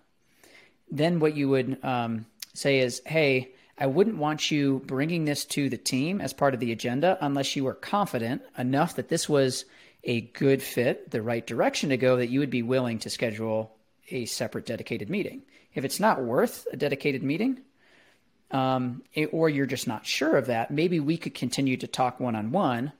Then 0.90 1.18
what 1.18 1.36
you 1.36 1.48
would 1.48 1.84
um, 1.84 2.26
say 2.54 2.78
is, 2.80 3.02
hey, 3.04 3.52
I 3.78 3.86
wouldn't 3.86 4.16
want 4.16 4.50
you 4.50 4.82
bringing 4.86 5.24
this 5.24 5.44
to 5.46 5.68
the 5.68 5.76
team 5.76 6.20
as 6.20 6.32
part 6.32 6.54
of 6.54 6.60
the 6.60 6.72
agenda 6.72 7.18
unless 7.20 7.56
you 7.56 7.64
were 7.64 7.74
confident 7.74 8.42
enough 8.56 8.96
that 8.96 9.08
this 9.08 9.28
was 9.28 9.64
a 10.04 10.22
good 10.22 10.62
fit, 10.62 11.10
the 11.10 11.20
right 11.20 11.46
direction 11.46 11.90
to 11.90 11.96
go, 11.96 12.16
that 12.16 12.28
you 12.28 12.40
would 12.40 12.50
be 12.50 12.62
willing 12.62 12.98
to 13.00 13.10
schedule 13.10 13.76
a 14.10 14.24
separate 14.26 14.64
dedicated 14.64 15.10
meeting. 15.10 15.42
If 15.74 15.84
it's 15.84 16.00
not 16.00 16.22
worth 16.22 16.66
a 16.72 16.76
dedicated 16.76 17.22
meeting, 17.22 17.60
um, 18.50 19.02
or 19.32 19.48
you're 19.48 19.66
just 19.66 19.88
not 19.88 20.06
sure 20.06 20.36
of 20.36 20.46
that, 20.46 20.70
maybe 20.70 21.00
we 21.00 21.16
could 21.16 21.34
continue 21.34 21.76
to 21.76 21.86
talk 21.86 22.20
one 22.20 22.36
on 22.36 22.52
one 22.52 22.92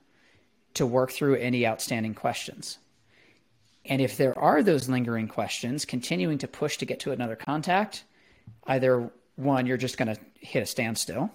to 0.74 0.86
work 0.86 1.10
through 1.10 1.36
any 1.36 1.66
outstanding 1.66 2.14
questions. 2.14 2.78
And 3.84 4.02
if 4.02 4.16
there 4.16 4.36
are 4.38 4.62
those 4.62 4.88
lingering 4.88 5.28
questions, 5.28 5.84
continuing 5.84 6.38
to 6.38 6.48
push 6.48 6.78
to 6.78 6.86
get 6.86 7.00
to 7.00 7.12
another 7.12 7.36
contact, 7.36 8.04
either 8.66 9.10
one, 9.36 9.66
you're 9.66 9.76
just 9.76 9.96
going 9.96 10.14
to 10.14 10.20
hit 10.40 10.62
a 10.62 10.66
standstill, 10.66 11.30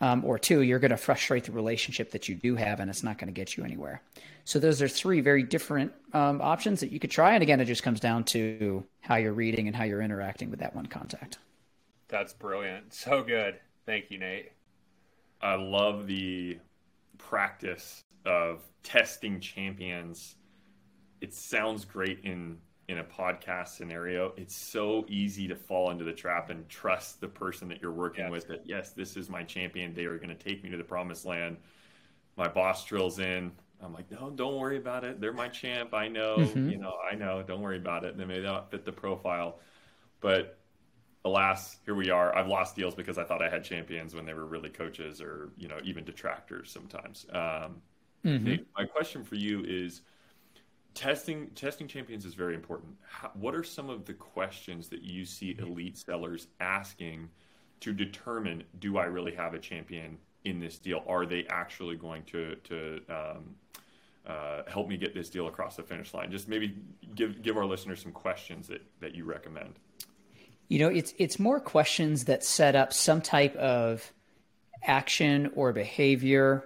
um, 0.00 0.24
or 0.24 0.38
two, 0.38 0.62
you're 0.62 0.78
going 0.78 0.92
to 0.92 0.96
frustrate 0.96 1.44
the 1.44 1.52
relationship 1.52 2.12
that 2.12 2.28
you 2.28 2.34
do 2.34 2.56
have 2.56 2.80
and 2.80 2.88
it's 2.88 3.02
not 3.02 3.18
going 3.18 3.26
to 3.26 3.38
get 3.38 3.56
you 3.56 3.64
anywhere. 3.64 4.00
So, 4.44 4.58
those 4.58 4.80
are 4.80 4.88
three 4.88 5.20
very 5.20 5.42
different 5.42 5.92
um, 6.14 6.40
options 6.40 6.80
that 6.80 6.90
you 6.90 6.98
could 6.98 7.10
try. 7.10 7.34
And 7.34 7.42
again, 7.42 7.60
it 7.60 7.66
just 7.66 7.82
comes 7.82 8.00
down 8.00 8.24
to 8.24 8.84
how 9.00 9.16
you're 9.16 9.34
reading 9.34 9.66
and 9.66 9.76
how 9.76 9.84
you're 9.84 10.00
interacting 10.00 10.50
with 10.50 10.60
that 10.60 10.74
one 10.74 10.86
contact. 10.86 11.38
That's 12.10 12.32
brilliant. 12.32 12.92
So 12.92 13.22
good. 13.22 13.58
Thank 13.86 14.10
you, 14.10 14.18
Nate. 14.18 14.52
I 15.40 15.54
love 15.54 16.06
the 16.06 16.58
practice 17.16 18.04
of 18.26 18.60
testing 18.82 19.40
champions. 19.40 20.36
It 21.20 21.32
sounds 21.32 21.84
great 21.84 22.20
in 22.24 22.58
in 22.88 22.98
a 22.98 23.04
podcast 23.04 23.68
scenario. 23.68 24.32
It's 24.36 24.56
so 24.56 25.06
easy 25.08 25.46
to 25.46 25.54
fall 25.54 25.90
into 25.90 26.04
the 26.04 26.12
trap 26.12 26.50
and 26.50 26.68
trust 26.68 27.20
the 27.20 27.28
person 27.28 27.68
that 27.68 27.80
you're 27.80 27.92
working 27.92 28.24
yes. 28.24 28.32
with 28.32 28.48
that 28.48 28.62
yes, 28.64 28.90
this 28.90 29.16
is 29.16 29.30
my 29.30 29.44
champion. 29.44 29.94
They 29.94 30.04
are 30.04 30.16
going 30.16 30.28
to 30.28 30.34
take 30.34 30.64
me 30.64 30.70
to 30.70 30.76
the 30.76 30.84
promised 30.84 31.24
land. 31.24 31.56
My 32.36 32.48
boss 32.48 32.84
drills 32.84 33.18
in. 33.20 33.52
I'm 33.82 33.94
like, 33.94 34.10
no, 34.10 34.30
don't 34.30 34.56
worry 34.56 34.76
about 34.76 35.04
it. 35.04 35.20
They're 35.20 35.32
my 35.32 35.48
champ. 35.48 35.94
I 35.94 36.08
know, 36.08 36.38
mm-hmm. 36.38 36.68
you 36.68 36.78
know, 36.78 36.94
I 37.10 37.14
know. 37.14 37.42
Don't 37.42 37.62
worry 37.62 37.78
about 37.78 38.04
it. 38.04 38.18
They 38.18 38.24
may 38.26 38.40
not 38.40 38.70
fit 38.70 38.84
the 38.84 38.92
profile, 38.92 39.60
but 40.20 40.59
alas, 41.24 41.76
here 41.84 41.94
we 41.94 42.10
are. 42.10 42.34
I've 42.36 42.48
lost 42.48 42.76
deals 42.76 42.94
because 42.94 43.18
I 43.18 43.24
thought 43.24 43.42
I 43.42 43.48
had 43.48 43.64
champions 43.64 44.14
when 44.14 44.24
they 44.24 44.34
were 44.34 44.46
really 44.46 44.70
coaches 44.70 45.20
or 45.20 45.50
you 45.56 45.68
know 45.68 45.78
even 45.84 46.04
detractors 46.04 46.70
sometimes. 46.70 47.26
Um, 47.32 47.82
mm-hmm. 48.24 48.62
my 48.76 48.84
question 48.84 49.24
for 49.24 49.34
you 49.34 49.64
is 49.66 50.02
testing 50.94 51.48
testing 51.54 51.88
champions 51.88 52.24
is 52.24 52.34
very 52.34 52.54
important. 52.54 52.96
How, 53.06 53.30
what 53.34 53.54
are 53.54 53.64
some 53.64 53.90
of 53.90 54.04
the 54.04 54.14
questions 54.14 54.88
that 54.88 55.02
you 55.02 55.24
see 55.24 55.56
elite 55.58 55.98
sellers 55.98 56.48
asking 56.60 57.28
to 57.80 57.92
determine 57.92 58.62
do 58.78 58.98
I 58.98 59.04
really 59.04 59.34
have 59.34 59.54
a 59.54 59.58
champion 59.58 60.18
in 60.44 60.58
this 60.58 60.78
deal? 60.78 61.02
Are 61.06 61.26
they 61.26 61.46
actually 61.48 61.96
going 61.96 62.24
to 62.24 62.56
to 62.64 63.00
um, 63.08 63.54
uh, 64.26 64.62
help 64.68 64.88
me 64.88 64.96
get 64.96 65.14
this 65.14 65.28
deal 65.28 65.48
across 65.48 65.76
the 65.76 65.82
finish 65.82 66.14
line? 66.14 66.30
Just 66.30 66.48
maybe 66.48 66.76
give 67.14 67.42
give 67.42 67.56
our 67.56 67.66
listeners 67.66 68.00
some 68.00 68.12
questions 68.12 68.68
that 68.68 68.82
that 69.00 69.14
you 69.14 69.24
recommend. 69.24 69.74
You 70.70 70.78
know, 70.78 70.88
it's 70.88 71.12
it's 71.18 71.40
more 71.40 71.58
questions 71.58 72.26
that 72.26 72.44
set 72.44 72.76
up 72.76 72.92
some 72.92 73.20
type 73.20 73.56
of 73.56 74.12
action 74.84 75.50
or 75.56 75.72
behavior 75.72 76.64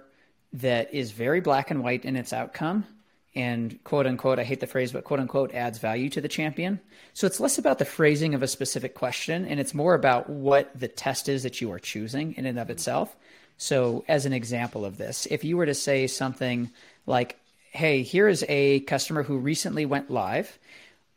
that 0.53 0.93
is 0.93 1.11
very 1.11 1.41
black 1.41 1.71
and 1.71 1.83
white 1.83 2.05
in 2.05 2.15
its 2.15 2.31
outcome 2.31 2.85
and 3.33 3.83
quote 3.83 4.05
unquote, 4.05 4.37
I 4.37 4.43
hate 4.43 4.59
the 4.59 4.67
phrase, 4.67 4.91
but 4.91 5.05
quote 5.05 5.19
unquote 5.19 5.55
adds 5.55 5.79
value 5.79 6.09
to 6.11 6.21
the 6.21 6.27
champion. 6.27 6.79
So 7.15 7.25
it's 7.25 7.39
less 7.39 7.57
about 7.57 7.79
the 7.79 7.85
phrasing 7.85 8.35
of 8.35 8.43
a 8.43 8.47
specific 8.47 8.93
question 8.93 9.43
and 9.43 9.59
it's 9.59 9.73
more 9.73 9.95
about 9.95 10.29
what 10.29 10.69
the 10.79 10.87
test 10.87 11.27
is 11.27 11.41
that 11.41 11.59
you 11.59 11.71
are 11.71 11.79
choosing 11.79 12.35
in 12.35 12.45
and 12.45 12.59
of 12.59 12.69
itself. 12.69 13.15
So, 13.57 14.03
as 14.07 14.27
an 14.27 14.33
example 14.33 14.85
of 14.85 14.97
this, 14.97 15.25
if 15.31 15.43
you 15.43 15.57
were 15.57 15.65
to 15.65 15.73
say 15.73 16.05
something 16.05 16.69
like, 17.07 17.39
Hey, 17.71 18.03
here 18.03 18.27
is 18.27 18.45
a 18.47 18.81
customer 18.81 19.23
who 19.23 19.39
recently 19.39 19.87
went 19.87 20.11
live, 20.11 20.59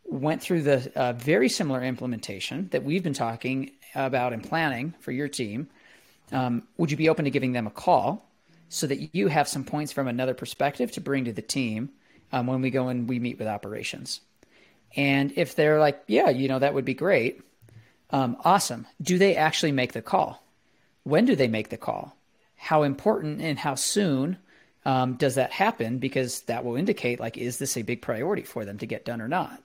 went 0.09 0.43
through 0.43 0.63
the 0.63 0.93
uh, 0.97 1.13
very 1.13 1.49
similar 1.49 1.83
implementation 1.83 2.69
that 2.71 2.83
we've 2.83 3.03
been 3.03 3.15
talking 3.15 3.73
about 3.95 4.33
and 4.33 4.43
planning 4.43 4.95
for 5.01 5.13
your 5.13 5.29
team. 5.29 5.69
Um, 6.33 6.65
would 6.77 6.91
you 6.91 6.97
be 6.97 7.09
open 7.09 7.25
to 7.25 7.31
giving 7.31 7.53
them 7.53 7.67
a 7.67 7.71
call 7.71 8.29
so 8.69 8.87
that 8.87 9.15
you 9.15 9.29
have 9.29 9.49
some 9.49 9.65
points 9.65 9.93
from 9.93 10.09
another 10.09 10.35
perspective 10.35 10.93
to 10.93 11.01
bring 11.01 11.25
to 11.25 11.33
the 11.33 11.43
team 11.43 11.91
um, 12.33 12.47
when 12.47 12.61
we 12.61 12.71
go 12.71 12.89
and 12.89 13.09
we 13.09 13.19
meet 13.19 13.39
with 13.39 13.49
operations. 13.49 14.21
And 14.97 15.33
if 15.37 15.55
they're 15.55 15.79
like, 15.79 16.03
yeah, 16.07 16.31
you 16.31 16.49
know, 16.49 16.59
that 16.59 16.75
would 16.75 16.85
be 16.85 16.95
great, 16.95 17.43
um, 18.11 18.37
awesome. 18.45 18.87
Do 19.01 19.19
they 19.19 19.37
actually 19.37 19.73
make 19.73 19.93
the 19.93 20.03
call? 20.03 20.43
When 21.05 21.25
do 21.25 21.37
they 21.37 21.49
make 21.49 21.71
the 21.71 21.77
call? 21.77 22.17
How 22.57 22.83
important 22.83 23.41
and 23.41 23.59
how 23.59 23.75
soon 23.75 24.39
um, 24.85 25.15
does 25.15 25.37
that 25.37 25.53
happen? 25.53 25.99
Because 25.99 26.43
that 26.43 26.65
will 26.65 26.77
indicate, 26.77 27.21
like, 27.21 27.37
is 27.37 27.59
this 27.59 27.77
a 27.77 27.83
big 27.83 28.03
priority 28.03 28.43
for 28.43 28.65
them 28.65 28.79
to 28.79 28.87
get 28.87 29.05
done 29.05 29.21
or 29.21 29.29
not? 29.29 29.63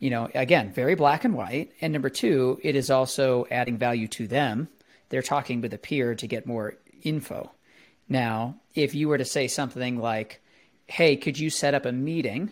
You 0.00 0.10
know, 0.10 0.28
again, 0.34 0.72
very 0.72 0.96
black 0.96 1.24
and 1.24 1.34
white. 1.34 1.72
And 1.80 1.92
number 1.92 2.10
two, 2.10 2.58
it 2.62 2.74
is 2.74 2.90
also 2.90 3.46
adding 3.50 3.76
value 3.76 4.08
to 4.08 4.26
them. 4.26 4.68
They're 5.10 5.22
talking 5.22 5.60
with 5.60 5.72
a 5.74 5.78
peer 5.78 6.14
to 6.14 6.26
get 6.26 6.46
more 6.46 6.74
info. 7.02 7.52
Now, 8.08 8.56
if 8.74 8.94
you 8.94 9.08
were 9.08 9.18
to 9.18 9.24
say 9.24 9.46
something 9.46 9.98
like, 9.98 10.40
hey, 10.86 11.16
could 11.16 11.38
you 11.38 11.50
set 11.50 11.74
up 11.74 11.86
a 11.86 11.92
meeting 11.92 12.50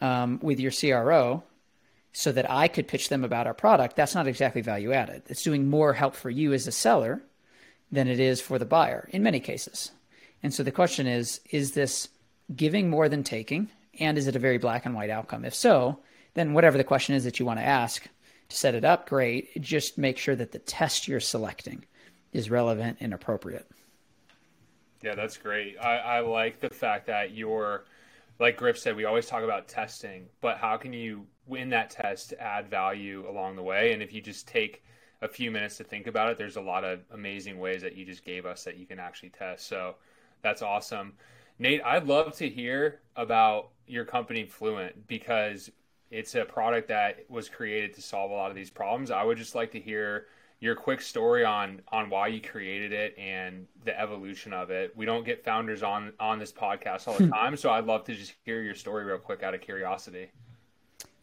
um, 0.00 0.40
with 0.42 0.58
your 0.58 0.72
CRO 0.72 1.44
so 2.12 2.32
that 2.32 2.50
I 2.50 2.66
could 2.66 2.88
pitch 2.88 3.08
them 3.08 3.24
about 3.24 3.46
our 3.46 3.54
product? 3.54 3.94
That's 3.94 4.14
not 4.14 4.26
exactly 4.26 4.62
value 4.62 4.92
added. 4.92 5.22
It's 5.28 5.44
doing 5.44 5.68
more 5.68 5.92
help 5.92 6.16
for 6.16 6.30
you 6.30 6.52
as 6.52 6.66
a 6.66 6.72
seller 6.72 7.22
than 7.92 8.08
it 8.08 8.18
is 8.18 8.40
for 8.40 8.58
the 8.58 8.64
buyer 8.64 9.08
in 9.12 9.22
many 9.22 9.38
cases. 9.38 9.92
And 10.42 10.54
so 10.54 10.62
the 10.62 10.72
question 10.72 11.06
is 11.06 11.40
is 11.50 11.72
this 11.72 12.08
giving 12.54 12.90
more 12.90 13.08
than 13.08 13.22
taking? 13.22 13.68
And 13.98 14.16
is 14.16 14.26
it 14.26 14.36
a 14.36 14.40
very 14.40 14.58
black 14.58 14.86
and 14.86 14.94
white 14.94 15.10
outcome? 15.10 15.44
If 15.44 15.54
so, 15.54 16.00
then 16.34 16.52
whatever 16.52 16.78
the 16.78 16.84
question 16.84 17.14
is 17.14 17.24
that 17.24 17.38
you 17.38 17.46
want 17.46 17.58
to 17.58 17.66
ask 17.66 18.06
to 18.48 18.56
set 18.56 18.74
it 18.74 18.84
up, 18.84 19.08
great. 19.08 19.60
Just 19.60 19.98
make 19.98 20.18
sure 20.18 20.36
that 20.36 20.52
the 20.52 20.58
test 20.58 21.08
you're 21.08 21.20
selecting 21.20 21.84
is 22.32 22.50
relevant 22.50 22.98
and 23.00 23.14
appropriate. 23.14 23.66
Yeah, 25.02 25.14
that's 25.14 25.36
great. 25.36 25.76
I, 25.80 25.96
I 25.96 26.20
like 26.20 26.60
the 26.60 26.70
fact 26.70 27.06
that 27.06 27.32
you're, 27.32 27.84
like 28.38 28.56
Griff 28.56 28.78
said, 28.78 28.96
we 28.96 29.04
always 29.04 29.26
talk 29.26 29.42
about 29.42 29.66
testing, 29.66 30.26
but 30.40 30.58
how 30.58 30.76
can 30.76 30.92
you, 30.92 31.26
in 31.48 31.70
that 31.70 31.90
test, 31.90 32.34
add 32.38 32.68
value 32.68 33.28
along 33.28 33.56
the 33.56 33.62
way? 33.62 33.92
And 33.92 34.02
if 34.02 34.12
you 34.12 34.20
just 34.20 34.46
take 34.46 34.84
a 35.22 35.28
few 35.28 35.50
minutes 35.50 35.76
to 35.78 35.84
think 35.84 36.06
about 36.06 36.30
it, 36.30 36.38
there's 36.38 36.56
a 36.56 36.60
lot 36.60 36.84
of 36.84 37.00
amazing 37.12 37.58
ways 37.58 37.82
that 37.82 37.96
you 37.96 38.04
just 38.04 38.24
gave 38.24 38.46
us 38.46 38.64
that 38.64 38.76
you 38.76 38.86
can 38.86 38.98
actually 38.98 39.30
test. 39.30 39.66
So 39.66 39.96
that's 40.42 40.62
awesome. 40.62 41.14
Nate, 41.58 41.82
I'd 41.84 42.06
love 42.06 42.36
to 42.36 42.48
hear 42.48 43.00
about 43.16 43.70
your 43.86 44.04
company 44.04 44.44
Fluint 44.44 45.06
because 45.06 45.70
it's 46.10 46.34
a 46.34 46.44
product 46.44 46.88
that 46.88 47.24
was 47.28 47.48
created 47.48 47.94
to 47.94 48.02
solve 48.02 48.30
a 48.30 48.34
lot 48.34 48.50
of 48.50 48.56
these 48.56 48.70
problems. 48.70 49.10
I 49.10 49.22
would 49.22 49.38
just 49.38 49.54
like 49.54 49.72
to 49.72 49.80
hear 49.80 50.26
your 50.60 50.74
quick 50.74 51.00
story 51.00 51.44
on 51.44 51.80
on 51.88 52.10
why 52.10 52.28
you 52.28 52.40
created 52.40 52.92
it 52.92 53.16
and 53.18 53.66
the 53.84 53.98
evolution 53.98 54.52
of 54.52 54.70
it. 54.70 54.94
We 54.96 55.06
don't 55.06 55.24
get 55.24 55.44
founders 55.44 55.82
on 55.82 56.12
on 56.20 56.38
this 56.38 56.52
podcast 56.52 57.08
all 57.08 57.14
the 57.14 57.28
time, 57.32 57.56
so 57.56 57.70
I'd 57.70 57.86
love 57.86 58.04
to 58.04 58.14
just 58.14 58.34
hear 58.44 58.62
your 58.62 58.74
story 58.74 59.04
real 59.04 59.18
quick 59.18 59.42
out 59.42 59.54
of 59.54 59.60
curiosity. 59.60 60.30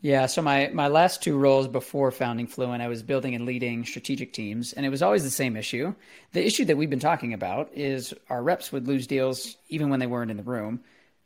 Yeah, 0.01 0.27
so 0.27 0.41
my 0.41 0.69
my 0.73 0.87
last 0.87 1.23
two 1.23 1.37
roles 1.37 1.67
before 1.67 2.11
founding 2.11 2.47
Fluint, 2.47 2.81
I 2.81 2.87
was 2.87 3.03
building 3.03 3.35
and 3.35 3.45
leading 3.45 3.85
strategic 3.85 4.33
teams, 4.33 4.73
and 4.73 4.85
it 4.85 4.89
was 4.89 5.01
always 5.01 5.23
the 5.23 5.29
same 5.29 5.55
issue. 5.55 5.93
The 6.33 6.45
issue 6.45 6.65
that 6.65 6.77
we've 6.77 6.89
been 6.89 6.99
talking 6.99 7.33
about 7.33 7.71
is 7.73 8.13
our 8.29 8.43
reps 8.43 8.71
would 8.71 8.87
lose 8.87 9.07
deals 9.07 9.57
even 9.69 9.89
when 9.89 9.99
they 9.99 10.07
weren't 10.07 10.31
in 10.31 10.37
the 10.37 10.43
room, 10.43 10.81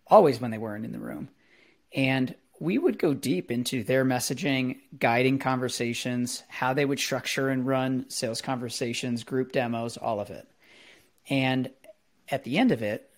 always 0.07 0.39
when 0.39 0.51
they 0.51 0.57
weren't 0.57 0.85
in 0.85 0.91
the 0.93 0.99
room. 0.99 1.29
And 1.93 2.33
we 2.61 2.77
would 2.77 2.99
go 2.99 3.15
deep 3.15 3.49
into 3.49 3.83
their 3.83 4.05
messaging, 4.05 4.77
guiding 4.99 5.39
conversations, 5.39 6.43
how 6.47 6.75
they 6.75 6.85
would 6.85 6.99
structure 6.99 7.49
and 7.49 7.65
run 7.65 8.07
sales 8.07 8.39
conversations, 8.39 9.23
group 9.23 9.51
demos, 9.51 9.97
all 9.97 10.19
of 10.19 10.29
it. 10.29 10.47
And 11.27 11.71
at 12.29 12.43
the 12.43 12.59
end 12.59 12.71
of 12.71 12.83
it, 12.83 13.09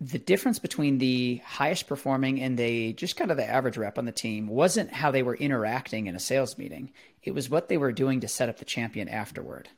the 0.00 0.18
difference 0.18 0.58
between 0.58 0.96
the 0.96 1.42
highest 1.44 1.86
performing 1.86 2.40
and 2.40 2.58
the 2.58 2.94
just 2.94 3.14
kind 3.14 3.30
of 3.30 3.36
the 3.36 3.46
average 3.46 3.76
rep 3.76 3.98
on 3.98 4.06
the 4.06 4.12
team 4.12 4.48
wasn't 4.48 4.90
how 4.90 5.10
they 5.10 5.22
were 5.22 5.36
interacting 5.36 6.06
in 6.06 6.16
a 6.16 6.20
sales 6.20 6.56
meeting. 6.56 6.90
It 7.22 7.34
was 7.34 7.50
what 7.50 7.68
they 7.68 7.76
were 7.76 7.92
doing 7.92 8.20
to 8.20 8.28
set 8.28 8.48
up 8.48 8.56
the 8.56 8.64
champion 8.64 9.10
afterward. 9.10 9.68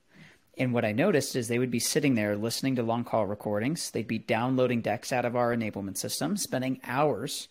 And 0.57 0.73
what 0.73 0.85
I 0.85 0.92
noticed 0.92 1.35
is 1.35 1.49
they 1.49 1.59
would 1.59 1.70
be 1.73 1.81
sitting 1.81 2.14
there 2.14 2.37
listening 2.37 2.77
to 2.77 2.85
long 2.85 3.03
call 3.03 3.27
recordings. 3.27 3.90
They'd 3.90 4.07
be 4.07 4.18
downloading 4.18 4.83
decks 4.83 5.12
out 5.12 5.25
of 5.25 5.35
our 5.35 5.53
enablement 5.53 5.96
system, 5.96 6.37
spending 6.37 6.81
hours 6.85 7.49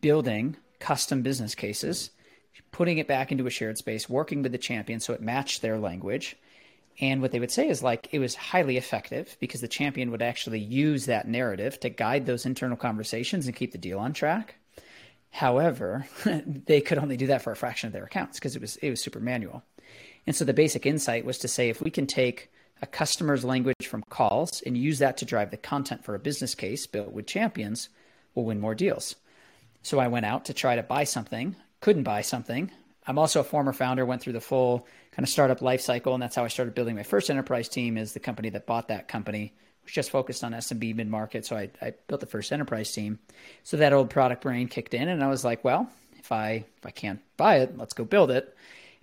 building 0.00 0.56
custom 0.78 1.22
business 1.22 1.54
cases, 1.54 2.10
putting 2.70 2.98
it 2.98 3.08
back 3.08 3.32
into 3.32 3.46
a 3.46 3.50
shared 3.50 3.78
space, 3.78 4.08
working 4.08 4.42
with 4.42 4.52
the 4.52 4.58
champion 4.58 5.00
so 5.00 5.12
it 5.12 5.20
matched 5.20 5.62
their 5.62 5.78
language. 5.78 6.36
And 7.00 7.22
what 7.22 7.30
they 7.30 7.40
would 7.40 7.50
say 7.50 7.68
is 7.68 7.82
like 7.82 8.08
it 8.12 8.18
was 8.18 8.34
highly 8.34 8.76
effective 8.76 9.36
because 9.40 9.60
the 9.60 9.68
champion 9.68 10.10
would 10.10 10.22
actually 10.22 10.58
use 10.58 11.06
that 11.06 11.28
narrative 11.28 11.78
to 11.80 11.90
guide 11.90 12.26
those 12.26 12.44
internal 12.44 12.76
conversations 12.76 13.46
and 13.46 13.54
keep 13.54 13.72
the 13.72 13.78
deal 13.78 13.98
on 13.98 14.12
track. 14.12 14.56
However, 15.30 16.06
they 16.24 16.80
could 16.80 16.98
only 16.98 17.16
do 17.16 17.28
that 17.28 17.42
for 17.42 17.52
a 17.52 17.56
fraction 17.56 17.86
of 17.86 17.92
their 17.92 18.04
accounts 18.04 18.38
because 18.38 18.56
it 18.56 18.62
was 18.62 18.76
it 18.76 18.90
was 18.90 19.02
super 19.02 19.20
manual. 19.20 19.62
And 20.26 20.34
so 20.34 20.44
the 20.44 20.52
basic 20.52 20.86
insight 20.86 21.24
was 21.24 21.38
to 21.38 21.48
say 21.48 21.68
if 21.68 21.80
we 21.80 21.90
can 21.90 22.06
take 22.06 22.50
a 22.82 22.86
customer's 22.86 23.44
language 23.44 23.86
from 23.86 24.04
calls 24.08 24.60
and 24.62 24.76
use 24.76 24.98
that 24.98 25.16
to 25.18 25.24
drive 25.24 25.50
the 25.50 25.56
content 25.56 26.04
for 26.04 26.14
a 26.14 26.18
business 26.18 26.54
case 26.54 26.86
built 26.86 27.12
with 27.12 27.26
champions, 27.26 27.88
we'll 28.34 28.44
win 28.44 28.60
more 28.60 28.74
deals. 28.74 29.16
So 29.82 29.98
I 29.98 30.08
went 30.08 30.26
out 30.26 30.46
to 30.46 30.54
try 30.54 30.76
to 30.76 30.82
buy 30.82 31.04
something, 31.04 31.56
couldn't 31.80 32.02
buy 32.02 32.22
something. 32.22 32.70
I'm 33.06 33.18
also 33.18 33.40
a 33.40 33.44
former 33.44 33.72
founder, 33.72 34.04
went 34.04 34.20
through 34.20 34.34
the 34.34 34.40
full 34.40 34.86
kind 35.12 35.24
of 35.24 35.30
startup 35.30 35.62
life 35.62 35.80
cycle, 35.80 36.14
and 36.14 36.22
that's 36.22 36.36
how 36.36 36.44
I 36.44 36.48
started 36.48 36.74
building 36.74 36.94
my 36.94 37.02
first 37.02 37.30
enterprise 37.30 37.68
team. 37.68 37.96
Is 37.96 38.12
the 38.12 38.20
company 38.20 38.50
that 38.50 38.66
bought 38.66 38.88
that 38.88 39.08
company 39.08 39.54
was 39.82 39.92
just 39.92 40.10
focused 40.10 40.44
on 40.44 40.52
SMB 40.52 40.94
mid 40.96 41.08
market, 41.08 41.46
so 41.46 41.56
I, 41.56 41.70
I 41.80 41.94
built 42.06 42.20
the 42.20 42.26
first 42.26 42.52
enterprise 42.52 42.92
team. 42.92 43.18
So 43.62 43.78
that 43.78 43.92
old 43.92 44.10
product 44.10 44.42
brain 44.42 44.68
kicked 44.68 44.94
in, 44.94 45.08
and 45.08 45.24
I 45.24 45.28
was 45.28 45.44
like, 45.44 45.64
well, 45.64 45.90
if 46.18 46.32
I 46.32 46.64
if 46.76 46.84
I 46.86 46.90
can't 46.90 47.20
buy 47.36 47.58
it, 47.58 47.78
let's 47.78 47.94
go 47.94 48.04
build 48.04 48.30
it. 48.30 48.54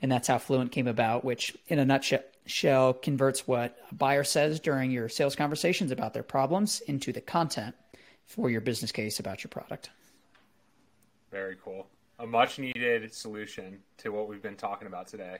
And 0.01 0.11
that's 0.11 0.27
how 0.27 0.37
Fluint 0.37 0.71
came 0.71 0.87
about, 0.87 1.25
which 1.25 1.57
in 1.67 1.79
a 1.79 1.85
nutshell 1.85 2.93
converts 2.93 3.47
what 3.47 3.77
a 3.89 3.95
buyer 3.95 4.23
says 4.23 4.59
during 4.59 4.91
your 4.91 5.09
sales 5.09 5.35
conversations 5.35 5.91
about 5.91 6.13
their 6.13 6.21
problems 6.21 6.81
into 6.81 7.11
the 7.11 7.21
content 7.21 7.75
for 8.27 8.49
your 8.49 8.61
business 8.61 8.91
case 8.91 9.19
about 9.19 9.43
your 9.43 9.49
product. 9.49 9.89
Very 11.35 11.57
cool. 11.61 11.85
A 12.19 12.25
much 12.25 12.59
needed 12.59 13.13
solution 13.13 13.79
to 13.97 14.13
what 14.13 14.29
we've 14.29 14.41
been 14.41 14.55
talking 14.55 14.87
about 14.87 15.05
today. 15.05 15.39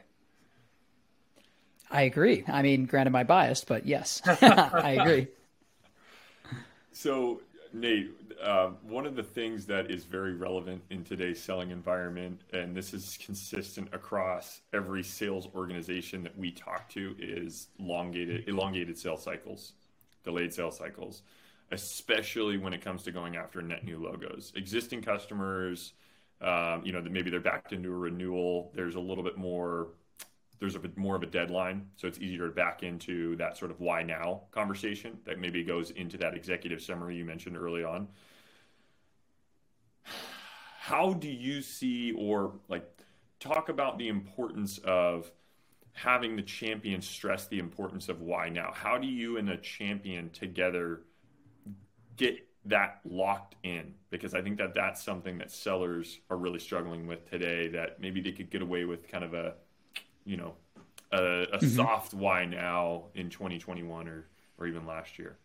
I 1.90 2.02
agree. 2.02 2.44
I 2.50 2.64
mean, 2.64 2.86
granted, 2.86 3.12
my 3.12 3.24
bias, 3.24 3.64
but 3.64 3.86
yes, 3.86 4.22
I 4.28 4.98
agree. 5.00 5.30
So, 6.92 7.40
Nate, 7.72 8.12
uh, 8.44 8.72
one 8.82 9.06
of 9.06 9.16
the 9.16 9.24
things 9.24 9.66
that 9.68 9.90
is 9.90 10.04
very 10.04 10.34
relevant 10.34 10.82
in 10.90 11.06
today's 11.06 11.42
selling 11.42 11.72
environment, 11.72 12.42
and 12.52 12.76
this 12.76 12.94
is 12.94 13.18
consistent 13.24 13.88
across 13.94 14.60
every 14.74 15.02
sales 15.02 15.48
organization 15.56 16.24
that 16.24 16.38
we 16.38 16.52
talk 16.52 16.90
to, 16.90 17.16
is 17.18 17.70
elongated, 17.80 18.50
elongated 18.50 18.98
sales 18.98 19.24
cycles, 19.24 19.72
delayed 20.26 20.54
sales 20.54 20.78
cycles 20.78 21.22
especially 21.72 22.58
when 22.58 22.74
it 22.74 22.82
comes 22.82 23.04
to 23.04 23.12
going 23.12 23.36
after 23.36 23.62
net 23.62 23.84
new 23.84 23.98
logos. 23.98 24.54
Existing 24.56 25.02
customers, 25.02 25.94
um, 26.42 26.82
you 26.86 26.92
know, 26.92 27.02
maybe 27.02 27.30
they're 27.30 27.40
backed 27.40 27.74
into 27.74 27.90
a 27.92 27.98
renewal. 27.98 28.72
There's 28.76 28.96
a 28.96 29.00
little 29.00 29.24
bit 29.24 29.38
more 29.38 29.90
there's 30.60 30.76
a 30.76 30.80
bit 30.80 30.98
more 30.98 31.16
of 31.16 31.24
a 31.24 31.28
deadline, 31.28 31.86
so 31.98 32.08
it's 32.08 32.20
easier 32.20 32.48
to 32.48 32.54
back 32.54 32.82
into 32.84 33.36
that 33.36 33.58
sort 33.58 33.72
of 33.72 33.80
why 33.82 34.04
now 34.04 34.44
conversation 34.52 35.18
that 35.26 35.40
maybe 35.40 35.64
goes 35.64 35.92
into 35.92 36.18
that 36.18 36.34
executive 36.34 36.82
summary 36.82 37.18
you 37.18 37.26
mentioned 37.26 37.58
early 37.58 37.84
on. 37.84 38.08
How 40.80 41.14
do 41.14 41.28
you 41.28 41.62
see 41.62 42.14
or 42.14 42.54
like 42.70 42.86
talk 43.40 43.70
about 43.70 43.98
the 43.98 44.08
importance 44.08 44.78
of 44.80 45.32
having 45.92 46.36
the 46.36 46.42
champion 46.42 47.02
stress 47.02 47.48
the 47.48 47.60
importance 47.60 48.08
of 48.08 48.22
why 48.22 48.50
now? 48.50 48.72
How 48.74 48.98
do 48.98 49.08
you 49.08 49.38
and 49.38 49.48
the 49.48 49.58
champion 49.58 50.30
together 50.30 51.02
get 52.18 52.48
that 52.66 53.00
locked 53.06 53.56
in? 53.64 53.94
Because 54.10 54.34
I 54.34 54.42
think 54.42 54.58
that 54.58 54.74
that's 54.74 55.04
something 55.04 55.38
that 55.40 55.52
sellers 55.52 56.20
are 56.30 56.38
really 56.38 56.60
struggling 56.60 57.08
with 57.08 57.30
today. 57.30 57.68
That 57.70 58.00
maybe 58.00 58.22
they 58.22 58.32
could 58.32 58.50
get 58.50 58.62
away 58.62 58.86
with 58.86 59.08
kind 59.08 59.24
of 59.24 59.34
a, 59.34 59.54
you 60.26 60.38
know, 60.38 60.54
a, 61.12 61.18
a 61.18 61.48
mm-hmm. 61.58 61.68
soft 61.68 62.14
why 62.14 62.46
now 62.46 63.06
in 63.16 63.30
2021 63.30 64.08
or 64.08 64.26
or 64.58 64.68
even 64.68 64.86
last 64.86 65.20
year. 65.20 65.38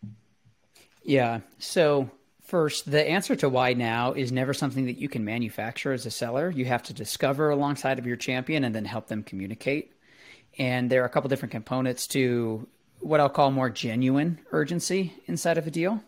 Yeah. 1.03 1.41
So 1.59 2.09
First, 2.51 2.89
the 2.89 3.07
answer 3.07 3.35
to 3.37 3.47
why 3.47 3.73
now 3.73 4.13
is 4.13 4.31
never 4.31 4.53
something 4.53 4.87
that 4.87 4.97
you 4.97 5.07
can 5.07 5.23
manufacture 5.23 5.93
as 5.93 6.05
a 6.05 6.11
seller. 6.11 6.49
You 6.49 6.65
have 6.65 6.83
to 6.83 6.93
discover 6.93 7.49
alongside 7.49 7.99
of 7.99 8.05
your 8.05 8.17
champion 8.17 8.63
and 8.63 8.73
then 8.75 8.83
help 8.83 9.07
them 9.07 9.23
communicate. 9.23 9.93
And 10.57 10.89
there 10.89 11.01
are 11.01 11.05
a 11.05 11.09
couple 11.09 11.29
different 11.29 11.53
components 11.53 12.07
to 12.07 12.67
what 12.99 13.19
I'll 13.19 13.29
call 13.29 13.51
more 13.51 13.69
genuine 13.69 14.39
urgency 14.51 15.13
inside 15.27 15.57
of 15.57 15.65
a 15.65 15.71
deal 15.71 16.03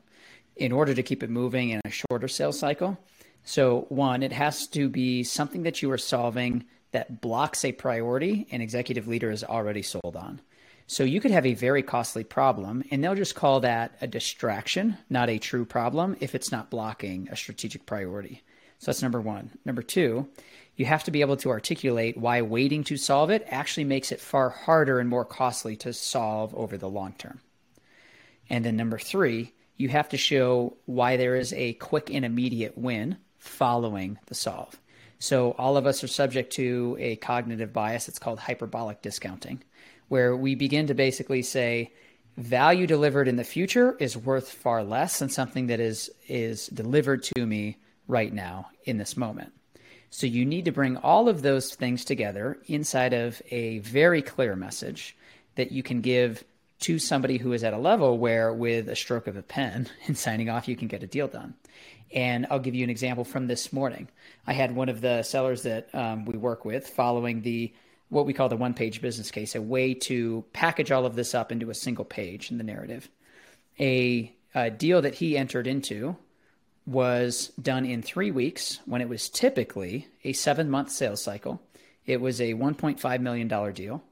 in 0.55 0.71
order 0.71 0.93
to 0.93 1.03
keep 1.03 1.23
it 1.23 1.29
moving 1.29 1.69
in 1.69 1.81
a 1.85 1.89
shorter 1.89 2.27
sales 2.27 2.59
cycle. 2.59 2.97
So, 3.43 3.85
one, 3.89 4.23
it 4.23 4.31
has 4.31 4.67
to 4.67 4.87
be 4.87 5.23
something 5.23 5.63
that 5.63 5.81
you 5.81 5.91
are 5.91 5.97
solving 5.97 6.65
that 6.91 7.21
blocks 7.21 7.65
a 7.65 7.71
priority 7.71 8.47
an 8.51 8.61
executive 8.61 9.07
leader 9.07 9.31
is 9.31 9.43
already 9.43 9.81
sold 9.81 10.15
on. 10.15 10.39
So 10.87 11.03
you 11.03 11.21
could 11.21 11.31
have 11.31 11.45
a 11.45 11.53
very 11.53 11.81
costly 11.81 12.23
problem, 12.23 12.83
and 12.91 13.03
they'll 13.03 13.15
just 13.15 13.35
call 13.35 13.61
that 13.61 13.95
a 14.01 14.07
distraction, 14.07 14.97
not 15.09 15.29
a 15.29 15.39
true 15.39 15.65
problem, 15.65 16.15
if 16.19 16.35
it's 16.35 16.51
not 16.51 16.69
blocking 16.69 17.29
a 17.31 17.35
strategic 17.35 17.85
priority. 17.85 18.43
So 18.79 18.91
that's 18.91 19.01
number 19.01 19.21
one. 19.21 19.51
Number 19.65 19.81
two, 19.81 20.27
you 20.75 20.85
have 20.85 21.03
to 21.05 21.11
be 21.11 21.21
able 21.21 21.37
to 21.37 21.49
articulate 21.49 22.17
why 22.17 22.41
waiting 22.41 22.83
to 22.85 22.97
solve 22.97 23.29
it 23.29 23.45
actually 23.47 23.85
makes 23.85 24.11
it 24.11 24.19
far 24.19 24.49
harder 24.49 24.99
and 24.99 25.09
more 25.09 25.25
costly 25.25 25.75
to 25.77 25.93
solve 25.93 26.53
over 26.53 26.77
the 26.77 26.89
long 26.89 27.13
term. 27.13 27.39
And 28.49 28.65
then 28.65 28.75
number 28.75 28.99
three, 28.99 29.53
you 29.83 29.89
have 29.89 30.07
to 30.09 30.17
show 30.17 30.77
why 30.85 31.17
there 31.17 31.35
is 31.35 31.51
a 31.53 31.73
quick 31.73 32.09
and 32.09 32.23
immediate 32.23 32.77
win 32.77 33.17
following 33.37 34.17
the 34.27 34.33
solve. 34.33 34.79
So 35.19 35.51
all 35.57 35.75
of 35.75 35.85
us 35.85 36.03
are 36.05 36.07
subject 36.07 36.53
to 36.53 36.95
a 36.99 37.17
cognitive 37.17 37.73
bias. 37.73 38.07
It's 38.07 38.17
called 38.17 38.39
hyperbolic 38.39 39.01
discounting 39.01 39.61
where 40.07 40.37
we 40.37 40.55
begin 40.55 40.87
to 40.87 40.93
basically 40.93 41.41
say 41.41 41.91
value 42.37 42.87
delivered 42.87 43.27
in 43.27 43.35
the 43.35 43.43
future 43.43 43.97
is 43.99 44.15
worth 44.15 44.49
far 44.49 44.85
less 44.85 45.19
than 45.19 45.27
something 45.27 45.67
that 45.67 45.81
is 45.81 46.09
is 46.29 46.67
delivered 46.67 47.23
to 47.23 47.45
me 47.45 47.75
right 48.07 48.33
now 48.33 48.69
in 48.85 48.97
this 48.97 49.17
moment. 49.17 49.51
So 50.11 50.27
you 50.27 50.45
need 50.45 50.65
to 50.65 50.71
bring 50.71 50.95
all 50.97 51.27
of 51.27 51.41
those 51.41 51.75
things 51.75 52.05
together 52.05 52.57
inside 52.67 53.13
of 53.13 53.41
a 53.51 53.79
very 53.79 54.21
clear 54.21 54.55
message 54.55 55.17
that 55.55 55.71
you 55.71 55.83
can 55.83 55.99
give 55.99 56.43
to 56.83 56.99
somebody 56.99 57.37
who 57.37 57.53
is 57.53 57.63
at 57.63 57.73
a 57.73 57.77
level 57.77 58.17
where 58.17 58.53
with 58.53 58.89
a 58.89 58.95
stroke 58.95 59.27
of 59.27 59.37
a 59.37 59.41
pen 59.41 59.89
and 60.07 60.17
signing 60.17 60.49
off 60.49 60.67
you 60.67 60.75
can 60.75 60.87
get 60.87 61.03
a 61.03 61.07
deal 61.07 61.27
done. 61.27 61.53
And 62.13 62.45
I'll 62.51 62.59
give 62.59 62.75
you 62.75 62.83
an 62.83 62.89
example 62.89 63.23
from 63.23 63.47
this 63.47 63.73
morning. 63.73 64.07
I 64.45 64.53
had 64.53 64.75
one 64.75 64.89
of 64.89 65.01
the 65.01 65.23
sellers 65.23 65.63
that 65.63 65.93
um, 65.95 66.25
we 66.25 66.37
work 66.37 66.63
with 66.63 66.87
following 66.87 67.41
the 67.41 67.73
what 68.09 68.27
we 68.27 68.33
call 68.33 68.47
the 68.47 68.57
one 68.57 68.75
page 68.75 69.01
business 69.01 69.31
case, 69.31 69.55
a 69.55 69.61
way 69.61 69.95
to 69.95 70.43
package 70.53 70.91
all 70.91 71.05
of 71.05 71.15
this 71.15 71.33
up 71.33 71.51
into 71.51 71.71
a 71.71 71.73
single 71.73 72.05
page 72.05 72.51
in 72.51 72.59
the 72.59 72.63
narrative. 72.63 73.09
A, 73.79 74.31
a 74.53 74.69
deal 74.69 75.01
that 75.01 75.15
he 75.15 75.35
entered 75.35 75.65
into 75.65 76.15
was 76.85 77.47
done 77.59 77.85
in 77.85 78.03
three 78.03 78.29
weeks 78.29 78.79
when 78.85 79.01
it 79.01 79.09
was 79.09 79.29
typically 79.29 80.07
a 80.23 80.33
seven 80.33 80.69
month 80.69 80.91
sales 80.91 81.23
cycle. 81.23 81.59
It 82.05 82.21
was 82.21 82.39
a 82.39 82.53
$1.5 82.53 83.21
million 83.21 83.73
deal 83.73 84.03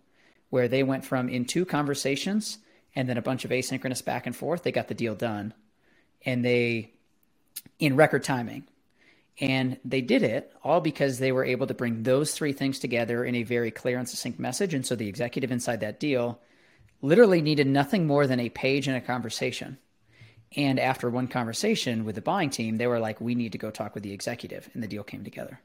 where 0.51 0.67
they 0.67 0.83
went 0.83 1.03
from 1.03 1.27
in 1.27 1.45
two 1.45 1.65
conversations 1.65 2.59
and 2.95 3.09
then 3.09 3.17
a 3.17 3.21
bunch 3.21 3.43
of 3.45 3.51
asynchronous 3.51 4.05
back 4.05 4.27
and 4.27 4.35
forth, 4.35 4.61
they 4.61 4.71
got 4.71 4.87
the 4.87 4.93
deal 4.93 5.15
done. 5.15 5.53
And 6.23 6.45
they, 6.45 6.91
in 7.79 7.95
record 7.95 8.23
timing, 8.23 8.67
and 9.39 9.79
they 9.83 10.01
did 10.01 10.21
it 10.21 10.53
all 10.61 10.81
because 10.81 11.17
they 11.17 11.31
were 11.31 11.45
able 11.45 11.65
to 11.67 11.73
bring 11.73 12.03
those 12.03 12.33
three 12.33 12.53
things 12.53 12.79
together 12.79 13.23
in 13.23 13.33
a 13.33 13.43
very 13.43 13.71
clear 13.71 13.97
and 13.97 14.07
succinct 14.07 14.39
message. 14.39 14.73
And 14.73 14.85
so 14.85 14.95
the 14.95 15.07
executive 15.07 15.51
inside 15.51 15.79
that 15.79 15.99
deal 15.99 16.39
literally 17.01 17.41
needed 17.41 17.65
nothing 17.65 18.05
more 18.05 18.27
than 18.27 18.39
a 18.39 18.49
page 18.49 18.87
and 18.87 18.97
a 18.97 19.01
conversation. 19.01 19.77
And 20.57 20.79
after 20.79 21.09
one 21.09 21.29
conversation 21.29 22.03
with 22.03 22.15
the 22.15 22.21
buying 22.21 22.49
team, 22.49 22.75
they 22.75 22.87
were 22.87 22.99
like, 22.99 23.21
we 23.21 23.35
need 23.35 23.53
to 23.53 23.57
go 23.57 23.71
talk 23.71 23.95
with 23.95 24.03
the 24.03 24.11
executive. 24.11 24.69
And 24.73 24.83
the 24.83 24.87
deal 24.87 25.03
came 25.03 25.23
together. 25.23 25.61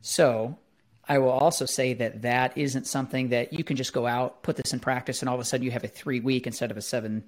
So 0.00 0.58
I 1.08 1.18
will 1.18 1.30
also 1.30 1.66
say 1.66 1.94
that 1.94 2.22
that 2.22 2.56
isn't 2.56 2.86
something 2.86 3.30
that 3.30 3.52
you 3.52 3.64
can 3.64 3.76
just 3.76 3.92
go 3.92 4.06
out, 4.06 4.42
put 4.42 4.56
this 4.56 4.72
in 4.72 4.80
practice, 4.80 5.20
and 5.20 5.28
all 5.28 5.34
of 5.34 5.40
a 5.40 5.44
sudden 5.44 5.64
you 5.64 5.72
have 5.72 5.84
a 5.84 5.88
three 5.88 6.20
week 6.20 6.46
instead 6.46 6.70
of 6.70 6.76
a 6.76 6.82
seven 6.82 7.24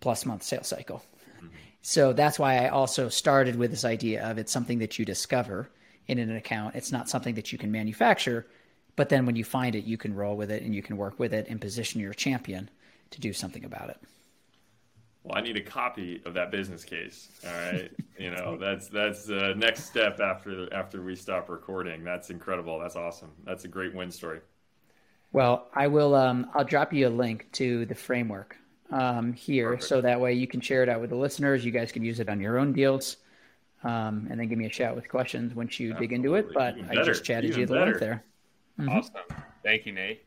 plus 0.00 0.24
month 0.24 0.42
sales 0.42 0.68
cycle. 0.68 1.04
Mm-hmm. 1.36 1.48
So 1.82 2.12
that's 2.12 2.38
why 2.38 2.64
I 2.64 2.68
also 2.68 3.08
started 3.08 3.56
with 3.56 3.70
this 3.70 3.84
idea 3.84 4.28
of 4.28 4.38
it's 4.38 4.52
something 4.52 4.78
that 4.78 4.98
you 4.98 5.04
discover 5.04 5.68
in 6.08 6.18
an 6.18 6.34
account. 6.34 6.74
It's 6.74 6.92
not 6.92 7.08
something 7.08 7.34
that 7.34 7.52
you 7.52 7.58
can 7.58 7.70
manufacture, 7.70 8.46
but 8.96 9.08
then 9.08 9.26
when 9.26 9.36
you 9.36 9.44
find 9.44 9.74
it, 9.74 9.84
you 9.84 9.98
can 9.98 10.14
roll 10.14 10.36
with 10.36 10.50
it 10.50 10.62
and 10.62 10.74
you 10.74 10.82
can 10.82 10.96
work 10.96 11.18
with 11.18 11.34
it 11.34 11.46
and 11.48 11.60
position 11.60 12.00
your 12.00 12.14
champion 12.14 12.70
to 13.10 13.20
do 13.20 13.32
something 13.32 13.64
about 13.64 13.90
it. 13.90 13.98
Well, 15.24 15.38
I 15.38 15.40
need 15.40 15.56
a 15.56 15.62
copy 15.62 16.20
of 16.24 16.34
that 16.34 16.50
business 16.50 16.84
case. 16.84 17.28
All 17.46 17.52
right, 17.52 17.90
you 18.18 18.30
know 18.30 18.56
that's 18.56 18.88
that's 18.88 19.24
the 19.24 19.54
next 19.56 19.84
step 19.84 20.18
after 20.20 20.72
after 20.74 21.02
we 21.02 21.14
stop 21.14 21.48
recording. 21.48 22.02
That's 22.02 22.30
incredible. 22.30 22.78
That's 22.80 22.96
awesome. 22.96 23.30
That's 23.44 23.64
a 23.64 23.68
great 23.68 23.94
win 23.94 24.10
story. 24.10 24.40
Well, 25.32 25.68
I 25.74 25.86
will. 25.86 26.14
Um, 26.14 26.50
I'll 26.54 26.64
drop 26.64 26.92
you 26.92 27.08
a 27.08 27.10
link 27.10 27.48
to 27.52 27.86
the 27.86 27.94
framework 27.94 28.56
um, 28.90 29.32
here, 29.32 29.70
Perfect. 29.70 29.84
so 29.84 30.00
that 30.00 30.20
way 30.20 30.34
you 30.34 30.46
can 30.46 30.60
share 30.60 30.82
it 30.82 30.88
out 30.88 31.00
with 31.00 31.10
the 31.10 31.16
listeners. 31.16 31.64
You 31.64 31.70
guys 31.70 31.92
can 31.92 32.04
use 32.04 32.20
it 32.20 32.28
on 32.28 32.40
your 32.40 32.58
own 32.58 32.72
deals, 32.72 33.18
um, 33.84 34.26
and 34.28 34.40
then 34.40 34.48
give 34.48 34.58
me 34.58 34.66
a 34.66 34.72
shout 34.72 34.96
with 34.96 35.08
questions 35.08 35.54
once 35.54 35.78
you 35.78 35.92
Absolutely. 35.92 36.06
dig 36.08 36.16
into 36.16 36.34
it. 36.34 36.48
But 36.52 36.76
I 36.90 37.02
just 37.04 37.24
chatted 37.24 37.50
Even 37.50 37.60
you 37.60 37.66
the 37.66 37.74
better. 37.74 37.86
link 37.86 38.00
there. 38.00 38.24
Mm-hmm. 38.80 38.88
Awesome, 38.90 39.14
thank 39.62 39.86
you, 39.86 39.92
Nate. 39.92 40.24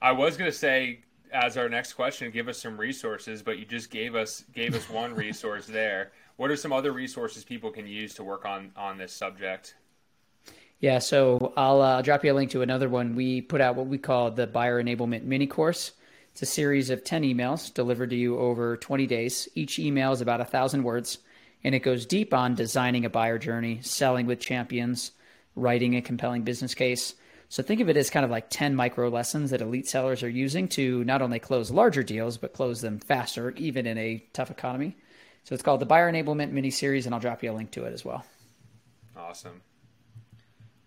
I 0.00 0.12
was 0.12 0.36
going 0.36 0.50
to 0.50 0.56
say 0.56 1.00
as 1.32 1.56
our 1.56 1.68
next 1.68 1.94
question, 1.94 2.30
give 2.30 2.48
us 2.48 2.58
some 2.58 2.78
resources, 2.78 3.42
but 3.42 3.58
you 3.58 3.64
just 3.64 3.90
gave 3.90 4.14
us 4.14 4.44
gave 4.52 4.74
us 4.74 4.88
one 4.88 5.14
resource 5.14 5.66
there. 5.66 6.12
What 6.36 6.50
are 6.50 6.56
some 6.56 6.72
other 6.72 6.92
resources 6.92 7.44
people 7.44 7.70
can 7.70 7.86
use 7.86 8.14
to 8.14 8.24
work 8.24 8.44
on 8.44 8.72
on 8.76 8.98
this 8.98 9.12
subject? 9.12 9.74
Yeah, 10.78 10.98
so 10.98 11.54
I'll 11.56 11.80
uh, 11.80 12.02
drop 12.02 12.24
you 12.24 12.32
a 12.32 12.34
link 12.34 12.50
to 12.50 12.60
another 12.60 12.88
one. 12.88 13.14
We 13.14 13.40
put 13.40 13.62
out 13.62 13.76
what 13.76 13.86
we 13.86 13.96
call 13.96 14.30
the 14.30 14.46
buyer 14.46 14.82
enablement 14.82 15.22
mini 15.24 15.46
course. 15.46 15.92
It's 16.32 16.42
a 16.42 16.46
series 16.46 16.90
of 16.90 17.02
10 17.02 17.22
emails 17.22 17.72
delivered 17.72 18.10
to 18.10 18.16
you 18.16 18.38
over 18.38 18.76
20 18.76 19.06
days. 19.06 19.48
Each 19.54 19.78
email 19.78 20.12
is 20.12 20.20
about 20.20 20.42
a 20.42 20.44
thousand 20.44 20.82
words, 20.82 21.16
and 21.64 21.74
it 21.74 21.78
goes 21.78 22.04
deep 22.04 22.34
on 22.34 22.54
designing 22.54 23.06
a 23.06 23.10
buyer 23.10 23.38
journey, 23.38 23.78
selling 23.80 24.26
with 24.26 24.38
champions, 24.38 25.12
writing 25.54 25.96
a 25.96 26.02
compelling 26.02 26.42
business 26.42 26.74
case. 26.74 27.14
So 27.48 27.62
think 27.62 27.80
of 27.80 27.88
it 27.88 27.96
as 27.96 28.10
kind 28.10 28.24
of 28.24 28.30
like 28.30 28.50
10 28.50 28.74
micro 28.74 29.08
lessons 29.08 29.50
that 29.50 29.60
elite 29.60 29.88
sellers 29.88 30.22
are 30.22 30.28
using 30.28 30.68
to 30.68 31.04
not 31.04 31.22
only 31.22 31.38
close 31.38 31.70
larger 31.70 32.02
deals, 32.02 32.36
but 32.36 32.52
close 32.52 32.80
them 32.80 32.98
faster, 32.98 33.50
even 33.52 33.86
in 33.86 33.96
a 33.98 34.24
tough 34.32 34.50
economy. 34.50 34.96
So 35.44 35.54
it's 35.54 35.62
called 35.62 35.80
the 35.80 35.86
Buyer 35.86 36.10
Enablement 36.10 36.50
Mini 36.50 36.70
Series, 36.70 37.06
and 37.06 37.14
I'll 37.14 37.20
drop 37.20 37.42
you 37.42 37.52
a 37.52 37.54
link 37.54 37.70
to 37.72 37.84
it 37.84 37.92
as 37.92 38.04
well. 38.04 38.24
Awesome. 39.16 39.62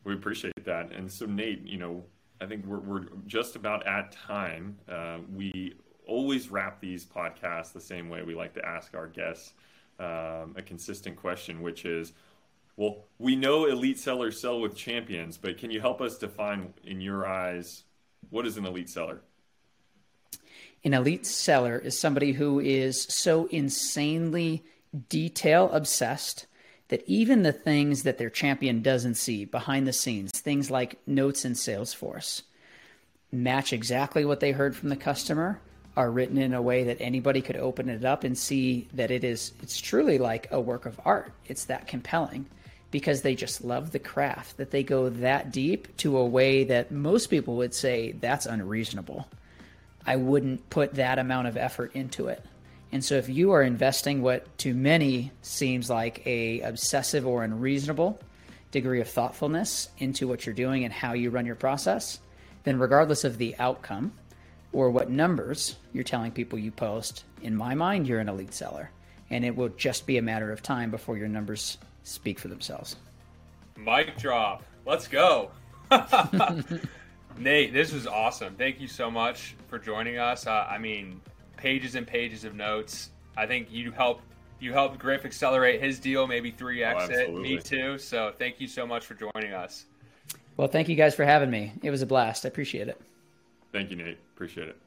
We 0.03 0.13
appreciate 0.13 0.65
that. 0.65 0.91
And 0.91 1.09
so, 1.09 1.25
Nate, 1.25 1.65
you 1.65 1.77
know, 1.77 2.03
I 2.41 2.45
think 2.45 2.65
we're, 2.65 2.79
we're 2.79 3.05
just 3.25 3.55
about 3.55 3.87
at 3.87 4.11
time. 4.11 4.77
Uh, 4.87 5.19
we 5.33 5.75
always 6.07 6.49
wrap 6.49 6.81
these 6.81 7.05
podcasts 7.05 7.71
the 7.71 7.81
same 7.81 8.09
way. 8.09 8.23
We 8.23 8.35
like 8.35 8.53
to 8.55 8.65
ask 8.65 8.95
our 8.95 9.07
guests 9.07 9.53
um, 9.99 10.55
a 10.57 10.61
consistent 10.65 11.15
question, 11.15 11.61
which 11.61 11.85
is, 11.85 12.13
well, 12.79 13.07
we 13.17 13.35
know 13.35 13.65
elite 13.65 13.99
sellers 13.99 14.39
sell 14.39 14.61
with 14.61 14.73
champions, 14.73 15.37
but 15.37 15.57
can 15.57 15.69
you 15.69 15.81
help 15.81 15.99
us 15.99 16.17
define, 16.17 16.73
in 16.85 17.01
your 17.01 17.27
eyes, 17.27 17.83
what 18.29 18.47
is 18.47 18.55
an 18.55 18.65
elite 18.65 18.89
seller? 18.89 19.19
An 20.85 20.93
elite 20.93 21.25
seller 21.25 21.77
is 21.77 21.99
somebody 21.99 22.31
who 22.31 22.61
is 22.61 23.03
so 23.03 23.47
insanely 23.47 24.63
detail 25.09 25.69
obsessed 25.73 26.47
that 26.87 27.03
even 27.05 27.43
the 27.43 27.51
things 27.51 28.03
that 28.03 28.17
their 28.17 28.29
champion 28.29 28.81
doesn't 28.81 29.15
see 29.15 29.43
behind 29.43 29.85
the 29.85 29.91
scenes, 29.91 30.31
things 30.39 30.71
like 30.71 31.05
notes 31.05 31.43
in 31.43 31.55
Salesforce, 31.55 32.43
match 33.29 33.73
exactly 33.73 34.23
what 34.23 34.39
they 34.39 34.53
heard 34.53 34.73
from 34.73 34.87
the 34.87 34.95
customer, 34.95 35.59
are 35.97 36.09
written 36.09 36.37
in 36.37 36.53
a 36.53 36.61
way 36.61 36.85
that 36.85 37.01
anybody 37.01 37.41
could 37.41 37.57
open 37.57 37.89
it 37.89 38.05
up 38.05 38.23
and 38.23 38.37
see 38.37 38.87
that 38.93 39.11
it 39.11 39.25
is 39.25 39.51
it's 39.61 39.81
truly 39.81 40.17
like 40.17 40.47
a 40.49 40.61
work 40.61 40.85
of 40.85 40.97
art. 41.03 41.33
It's 41.45 41.65
that 41.65 41.85
compelling. 41.85 42.45
Because 42.91 43.21
they 43.21 43.36
just 43.36 43.63
love 43.63 43.91
the 43.91 43.99
craft, 43.99 44.58
that 44.58 44.71
they 44.71 44.84
go 44.84 45.10
that 45.10 45.52
deep 45.52 45.95
to 45.97 46.17
a 46.17 46.25
way 46.25 46.63
that 46.63 46.91
most 46.91 47.28
people 47.28 47.58
would 47.58 47.73
say 47.73 48.13
that's 48.13 48.45
unreasonable. 48.45 49.28
I 50.06 50.15
wouldn't 50.15 50.69
put 50.69 50.95
that 50.95 51.19
amount 51.19 51.47
of 51.47 51.58
effort 51.58 51.95
into 51.95 52.28
it. 52.30 52.43
And 52.91 53.06
so 53.06 53.15
if 53.15 53.30
you 53.30 53.52
are 53.52 53.62
investing 53.62 54.21
what 54.21 54.58
to 54.60 54.73
many 54.73 55.32
seems 55.41 55.89
like 55.89 56.25
a 56.25 56.62
obsessive 56.62 57.28
or 57.28 57.43
unreasonable 57.43 58.19
degree 58.71 59.02
of 59.02 59.08
thoughtfulness 59.08 59.89
into 59.99 60.28
what 60.28 60.45
you're 60.45 60.56
doing 60.56 60.84
and 60.84 60.93
how 60.93 61.13
you 61.13 61.30
run 61.30 61.45
your 61.45 61.56
process, 61.56 62.19
then 62.63 62.80
regardless 62.80 63.23
of 63.23 63.38
the 63.38 63.56
outcome 63.60 64.12
or 64.71 64.89
what 64.89 65.10
numbers 65.10 65.75
you're 65.93 66.04
telling 66.04 66.32
people 66.32 66.58
you 66.58 66.71
post, 66.71 67.23
in 67.43 67.56
my 67.56 67.75
mind 67.75 68.08
you're 68.08 68.19
an 68.19 68.30
elite 68.30 68.54
seller. 68.54 68.89
And 69.30 69.45
it 69.45 69.56
will 69.56 69.69
just 69.69 70.08
be 70.08 70.17
a 70.17 70.23
matter 70.23 70.52
of 70.52 70.63
time 70.63 70.89
before 70.89 71.15
your 71.15 71.28
numbers 71.28 71.78
speak 72.09 72.39
for 72.39 72.47
themselves. 72.47 72.95
Mic 73.77 74.17
drop. 74.17 74.63
Let's 74.85 75.07
go. 75.07 75.51
Nate, 77.37 77.73
this 77.73 77.93
was 77.93 78.05
awesome. 78.07 78.55
Thank 78.55 78.81
you 78.81 78.87
so 78.87 79.09
much 79.09 79.55
for 79.67 79.79
joining 79.79 80.17
us. 80.17 80.45
Uh, 80.45 80.67
I 80.69 80.77
mean, 80.77 81.21
pages 81.57 81.95
and 81.95 82.05
pages 82.05 82.43
of 82.43 82.55
notes. 82.55 83.11
I 83.37 83.45
think 83.45 83.67
you 83.71 83.91
helped 83.91 84.23
you 84.59 84.73
helped 84.73 84.99
Griff 84.99 85.23
accelerate 85.23 85.81
his 85.81 85.99
deal, 85.99 86.27
maybe 86.27 86.51
three 86.51 86.83
x 86.83 87.07
oh, 87.09 87.13
it. 87.13 87.33
Me 87.33 87.57
too. 87.57 87.97
So 87.97 88.33
thank 88.37 88.59
you 88.59 88.67
so 88.67 88.85
much 88.85 89.05
for 89.05 89.13
joining 89.13 89.53
us. 89.53 89.85
Well, 90.57 90.67
thank 90.67 90.89
you 90.89 90.95
guys 90.95 91.15
for 91.15 91.23
having 91.23 91.49
me. 91.49 91.71
It 91.81 91.91
was 91.91 92.01
a 92.01 92.05
blast. 92.05 92.45
I 92.45 92.49
appreciate 92.49 92.89
it. 92.89 92.99
Thank 93.71 93.91
you, 93.91 93.95
Nate. 93.95 94.17
Appreciate 94.35 94.67
it. 94.67 94.77